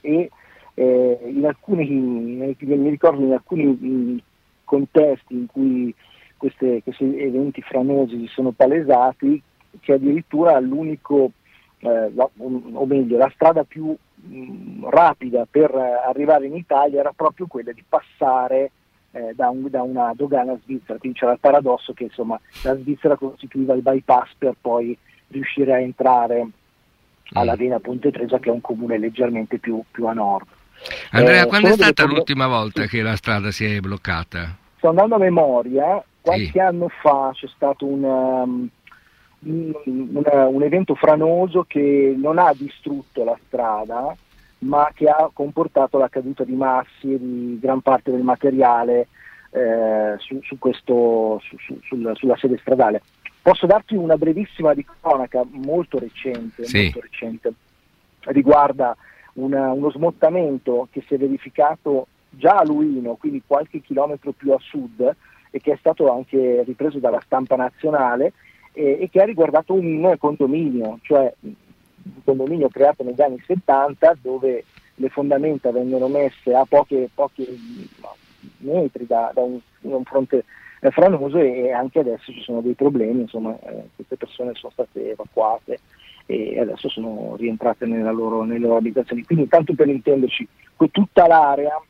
e 0.00 0.30
eh, 0.74 1.18
in 1.26 1.46
alcuni, 1.46 1.86
mi 1.88 2.88
ricordo 2.88 3.22
in 3.22 3.32
alcuni 3.32 4.22
contesti 4.64 5.34
in 5.34 5.46
cui 5.46 5.94
queste, 6.36 6.82
questi 6.82 7.04
eventi 7.18 7.62
franosi 7.62 8.18
si 8.20 8.26
sono 8.26 8.50
palesati, 8.50 9.40
che 9.80 9.92
addirittura 9.92 10.58
l'unico 10.60 11.30
eh, 11.84 12.12
la, 12.14 12.28
o 12.36 12.86
meglio 12.86 13.18
la 13.18 13.30
strada 13.34 13.64
più 13.64 13.94
mh, 14.14 14.36
mm, 14.36 14.84
rapida 14.88 15.46
per 15.48 15.74
arrivare 15.74 16.46
in 16.46 16.56
Italia 16.56 17.00
era 17.00 17.12
proprio 17.14 17.46
quella 17.46 17.72
di 17.72 17.84
passare 17.86 18.70
eh, 19.12 19.32
da, 19.34 19.48
un, 19.50 19.68
da, 19.68 19.82
una 19.82 20.12
dogana 20.14 20.58
svizzera, 20.64 20.98
quindi 20.98 21.18
c'era 21.18 21.32
il 21.32 21.38
paradosso 21.38 21.92
che 21.92 22.04
insomma, 22.04 22.38
la 22.62 22.76
Svizzera 22.76 23.16
costituiva 23.16 23.74
il 23.74 23.82
bypass 23.82 24.30
per 24.36 24.54
poi 24.60 24.96
riuscire 25.28 25.72
a 25.72 25.80
entrare 25.80 26.46
alla 27.32 27.54
mm. 27.54 27.58
Vena 27.58 27.78
Ponte 27.78 28.10
Tresa 28.10 28.38
che 28.38 28.48
è 28.48 28.52
un 28.52 28.60
comune 28.60 28.98
leggermente 28.98 29.58
più, 29.58 29.82
più 29.90 30.06
a 30.06 30.12
nord. 30.12 30.46
Andrea, 31.10 31.44
eh, 31.44 31.46
quando 31.46 31.68
è 31.68 31.72
stata 31.72 32.04
l'ultima 32.04 32.48
volta 32.48 32.82
sì. 32.82 32.88
che 32.88 33.02
la 33.02 33.14
strada 33.14 33.50
si 33.50 33.64
è 33.64 33.78
bloccata? 33.80 34.56
Sto 34.76 34.88
andando 34.88 35.14
a 35.14 35.18
memoria, 35.18 36.02
qualche 36.20 36.50
sì. 36.50 36.58
anno 36.58 36.88
fa 36.88 37.30
c'è 37.32 37.46
stato 37.54 37.86
un... 37.86 38.02
Um, 38.02 38.68
una, 39.44 40.46
un 40.46 40.62
evento 40.62 40.94
franoso 40.94 41.64
che 41.66 42.14
non 42.16 42.38
ha 42.38 42.52
distrutto 42.54 43.24
la 43.24 43.38
strada, 43.46 44.14
ma 44.58 44.90
che 44.94 45.08
ha 45.08 45.30
comportato 45.32 45.98
la 45.98 46.08
caduta 46.08 46.44
di 46.44 46.54
massi 46.54 47.12
e 47.12 47.18
di 47.18 47.58
gran 47.60 47.80
parte 47.80 48.10
del 48.10 48.22
materiale 48.22 49.08
eh, 49.50 50.14
su, 50.18 50.40
su 50.42 50.58
questo, 50.58 51.40
su, 51.44 51.78
sul, 51.82 52.12
sulla 52.14 52.36
sede 52.36 52.58
stradale. 52.58 53.02
Posso 53.42 53.66
darti 53.66 53.94
una 53.94 54.16
brevissima 54.16 54.72
di 54.72 54.84
cronaca 54.84 55.44
molto 55.50 55.98
recente, 55.98 56.64
sì. 56.64 56.84
molto 56.84 57.00
recente. 57.00 57.52
riguarda 58.20 58.96
una, 59.34 59.72
uno 59.72 59.90
smottamento 59.90 60.88
che 60.90 61.04
si 61.06 61.14
è 61.14 61.18
verificato 61.18 62.06
già 62.30 62.56
a 62.56 62.64
Luino, 62.64 63.14
quindi 63.14 63.42
qualche 63.46 63.80
chilometro 63.80 64.32
più 64.32 64.52
a 64.52 64.58
sud, 64.60 65.14
e 65.50 65.60
che 65.60 65.72
è 65.72 65.76
stato 65.76 66.10
anche 66.10 66.64
ripreso 66.64 66.98
dalla 66.98 67.20
stampa 67.20 67.54
nazionale 67.54 68.32
e, 68.74 68.98
e 69.00 69.08
che 69.08 69.22
ha 69.22 69.24
riguardato 69.24 69.72
un 69.72 70.14
condominio, 70.18 70.98
cioè 71.02 71.32
un 71.40 72.22
condominio 72.24 72.68
creato 72.68 73.02
negli 73.02 73.22
anni 73.22 73.42
70 73.46 74.18
dove 74.20 74.64
le 74.96 75.08
fondamenta 75.08 75.72
vengono 75.72 76.08
messe 76.08 76.54
a 76.54 76.66
pochi 76.66 77.08
metri 78.58 79.06
da, 79.06 79.30
da 79.32 79.40
un, 79.40 79.58
un, 79.80 80.04
fronte 80.04 80.44
eh, 80.80 80.90
franoso 80.90 81.38
e 81.38 81.72
anche 81.72 82.00
adesso 82.00 82.32
ci 82.32 82.40
sono 82.42 82.60
dei 82.60 82.74
problemi, 82.74 83.22
insomma 83.22 83.56
eh, 83.62 83.88
queste 83.94 84.16
persone 84.16 84.54
sono 84.54 84.72
state 84.72 85.12
evacuate 85.12 85.78
e 86.26 86.58
adesso 86.58 86.88
sono 86.88 87.36
rientrate 87.36 87.86
loro, 87.86 88.44
nelle 88.44 88.60
loro 88.60 88.76
abitazioni. 88.76 89.24
Quindi 89.24 89.48
tanto 89.48 89.74
per 89.74 89.88
intenderci, 89.88 90.46
tutta 90.90 91.26
l'area 91.26 91.80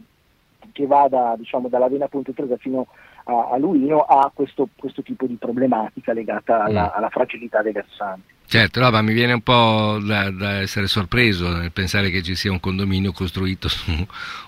che 0.73 0.87
va 0.87 1.07
da, 1.09 1.35
diciamo, 1.37 1.69
dalla 1.69 1.89
Vena 1.89 2.09
Ponte 2.09 2.33
Tresa 2.33 2.57
fino 2.57 2.89
a, 3.25 3.51
a 3.53 3.59
Luino 3.59 4.01
ha 4.01 4.31
questo, 4.33 4.69
questo, 4.77 5.03
tipo 5.03 5.27
di 5.27 5.37
problematica 5.39 6.13
legata 6.13 6.65
alla, 6.65 6.93
mm. 6.93 6.97
alla 6.97 7.09
fragilità 7.09 7.63
dei 7.63 7.73
versanti. 7.73 8.33
Certo, 8.47 8.81
no, 8.81 8.91
ma 8.91 9.03
mi 9.03 9.15
viene 9.15 9.33
un 9.33 9.41
po' 9.41 9.99
da, 10.05 10.31
da, 10.31 10.61
essere 10.61 10.87
sorpreso 10.87 11.49
nel 11.49 11.73
pensare 11.73 12.11
che 12.11 12.23
ci 12.23 12.35
sia 12.35 12.53
un 12.53 12.61
condominio 12.61 13.13
costruito 13.13 13.69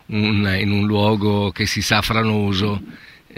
un, 0.07 0.57
in 0.59 0.71
un 0.71 0.87
luogo 0.87 1.51
che 1.51 1.67
si 1.67 1.81
sa 1.81 2.03
franoso 2.03 2.81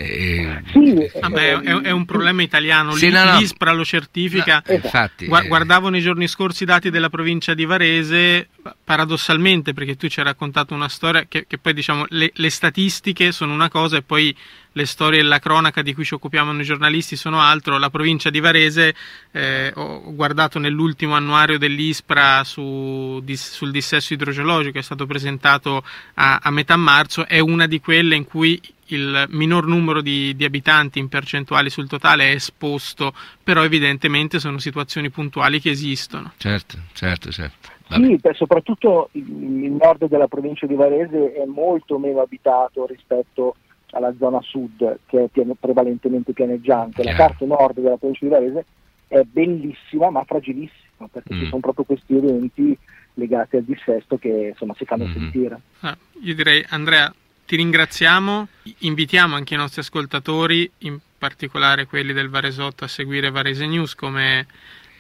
eh, 0.01 0.62
sì, 0.70 1.11
Vabbè, 1.20 1.59
è, 1.59 1.81
è, 1.81 1.90
un 1.90 2.05
problema 2.05 2.42
italiano, 2.42 2.92
sì, 2.92 3.09
no, 3.09 3.24
no. 3.24 3.37
l'ISPRA 3.37 3.72
lo 3.72 3.85
certifica. 3.85 4.62
No, 4.64 4.74
infatti, 4.74 5.27
Gu- 5.27 5.42
eh. 5.42 5.48
Guardavo 5.48 5.88
nei 5.88 6.01
giorni 6.01 6.29
scorsi 6.29 6.62
i 6.62 6.66
dati 6.66 6.88
della 6.90 7.09
provincia 7.09 7.53
di 7.53 7.64
Varese, 7.64 8.48
paradossalmente, 8.85 9.72
perché 9.72 9.96
tu 9.96 10.07
ci 10.07 10.20
hai 10.20 10.27
raccontato 10.27 10.72
una 10.72 10.88
storia 10.88 11.24
che, 11.27 11.46
che 11.48 11.59
poi 11.59 11.74
diciamo 11.74 12.07
le, 12.11 12.31
le, 12.33 12.51
statistiche 12.51 13.33
sono 13.33 13.53
una 13.53 13.68
cosa 13.68 13.96
e 13.96 14.03
poi 14.03 14.33
le 14.72 14.87
storie 14.87 15.20
e 15.20 15.22
la 15.22 15.38
cronaca 15.38 15.83
di 15.83 15.94
cui 15.94 16.04
ci 16.04 16.14
occupiamo 16.14 16.52
noi 16.52 16.64
giornalisti 16.64 17.16
sono 17.16 17.40
altro. 17.40 17.78
La 17.78 17.90
provincia 17.90 18.31
di 18.31 18.40
Varese, 18.40 18.94
eh, 19.33 19.72
ho 19.74 20.14
guardato 20.14 20.59
nell'ultimo 20.59 21.14
annuario 21.14 21.59
dell'ISPRA 21.59 22.44
su, 22.44 23.20
di, 23.22 23.37
sul 23.37 23.70
dissesso 23.70 24.14
idrogeologico 24.14 24.72
che 24.72 24.78
è 24.81 24.83
stato 24.83 25.07
presentato 25.07 25.83
a, 26.14 26.40
a 26.42 26.50
metà 26.50 26.76
marzo, 26.76 27.26
è 27.26 27.38
una 27.38 27.66
di 27.66 27.81
quelle 27.81 28.14
in 28.14 28.24
cui 28.24 28.61
il 28.90 29.26
minor 29.31 29.66
numero 29.66 30.00
di, 30.00 30.35
di, 30.35 30.44
abitanti 30.44 30.98
in 30.98 31.09
percentuali 31.09 31.70
sul 31.70 31.88
totale 31.88 32.31
è 32.31 32.35
esposto, 32.35 33.12
però 33.42 33.62
evidentemente 33.62 34.38
sono 34.38 34.59
situazioni 34.59 35.11
puntuali 35.11 35.61
che 35.61 35.70
esistono. 35.70 36.33
Certo, 36.37 36.78
certo, 36.92 37.31
certo. 37.31 37.76
Sì, 37.88 38.18
soprattutto 38.33 39.09
il, 39.12 39.24
il 39.64 39.72
nord 39.72 40.09
della 40.09 40.28
provincia 40.28 40.66
di 40.66 40.74
Varese 40.74 41.33
è 41.33 41.44
molto 41.46 41.98
meno 41.98 42.20
abitato 42.20 42.87
rispetto 42.87 43.57
alla 43.92 44.12
zona 44.18 44.40
sud 44.42 44.98
che 45.07 45.24
è 45.24 45.29
pian- 45.29 45.55
prevalentemente 45.59 46.33
pianeggiante. 46.33 47.03
La 47.03 47.14
parte 47.14 47.46
nord 47.46 47.81
della 47.81 47.96
provincia 47.96 48.24
di 48.24 48.31
Varese 48.31 48.64
è 49.09 49.22
bellissima 49.22 50.11
ma 50.11 50.24
fragilissima 50.24 51.09
perché 51.11 51.35
mm. 51.35 51.40
ci 51.40 51.46
sono 51.48 51.61
proprio 51.61 51.85
questi 51.85 52.16
eventi 52.16 52.77
legati 53.14 53.57
al 53.57 53.64
dissesto 53.64 54.16
che 54.18 54.48
insomma 54.51 54.74
si 54.77 54.85
fanno 54.85 55.05
mm-hmm. 55.05 55.12
sentire. 55.12 55.61
Ah, 55.81 55.96
io 56.20 56.35
direi 56.35 56.64
Andrea 56.68 57.12
ti 57.48 57.57
ringraziamo, 57.57 58.46
invitiamo 58.81 59.35
anche 59.35 59.55
i 59.55 59.57
nostri 59.57 59.81
ascoltatori, 59.81 60.70
in 60.81 60.98
particolare 61.16 61.87
quelli 61.87 62.12
del 62.12 62.29
Varesotto, 62.29 62.85
a 62.85 62.88
seguire 62.88 63.31
Varese 63.31 63.66
News 63.66 63.94
come 63.94 64.46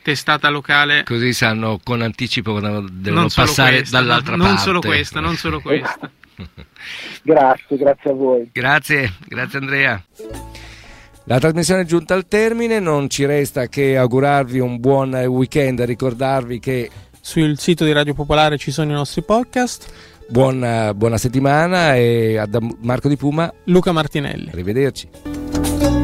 testata 0.02 0.48
locale. 0.48 1.04
Così 1.04 1.34
sanno 1.34 1.78
con 1.84 2.00
anticipo 2.00 2.52
quando 2.52 2.86
devono 2.90 3.28
passare 3.28 3.76
questa, 3.76 3.98
dall'altra 3.98 4.36
non, 4.36 4.46
parte. 4.46 4.54
Non 4.54 4.64
solo 4.64 4.80
questa, 4.80 5.20
non 5.20 5.34
solo 5.36 5.60
questa. 5.60 6.10
grazie, 7.22 7.76
grazie 7.76 8.10
a 8.10 8.14
voi. 8.14 8.50
Grazie, 8.52 9.12
grazie 9.26 9.58
Andrea. 9.58 10.02
La 11.24 11.38
trasmissione 11.38 11.82
è 11.82 11.84
giunta 11.84 12.14
al 12.14 12.26
termine, 12.26 12.80
non 12.80 13.10
ci 13.10 13.26
resta 13.26 13.66
che 13.66 13.98
augurarvi 13.98 14.58
un 14.60 14.80
buon 14.80 15.14
weekend, 15.14 15.82
ricordarvi 15.82 16.58
che 16.58 16.90
sul 17.20 17.58
sito 17.58 17.84
di 17.84 17.92
Radio 17.92 18.14
Popolare 18.14 18.56
ci 18.56 18.70
sono 18.70 18.90
i 18.90 18.94
nostri 18.94 19.22
podcast 19.22 20.16
Buona, 20.30 20.92
buona 20.92 21.16
settimana 21.16 21.96
e 21.96 22.44
da 22.46 22.60
Marco 22.80 23.08
Di 23.08 23.16
Puma, 23.16 23.50
Luca 23.64 23.92
Martinelli. 23.92 24.50
Arrivederci. 24.50 25.08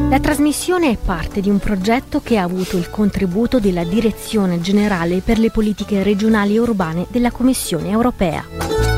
La 0.09 0.19
trasmissione 0.19 0.89
è 0.89 0.97
parte 0.97 1.41
di 1.41 1.49
un 1.51 1.59
progetto 1.59 2.21
che 2.21 2.39
ha 2.39 2.43
avuto 2.43 2.75
il 2.75 2.89
contributo 2.89 3.59
della 3.59 3.83
Direzione 3.83 4.59
Generale 4.61 5.19
per 5.19 5.37
le 5.37 5.51
Politiche 5.51 6.01
Regionali 6.01 6.55
e 6.55 6.59
Urbane 6.59 7.05
della 7.09 7.29
Commissione 7.29 7.91
Europea. 7.91 8.94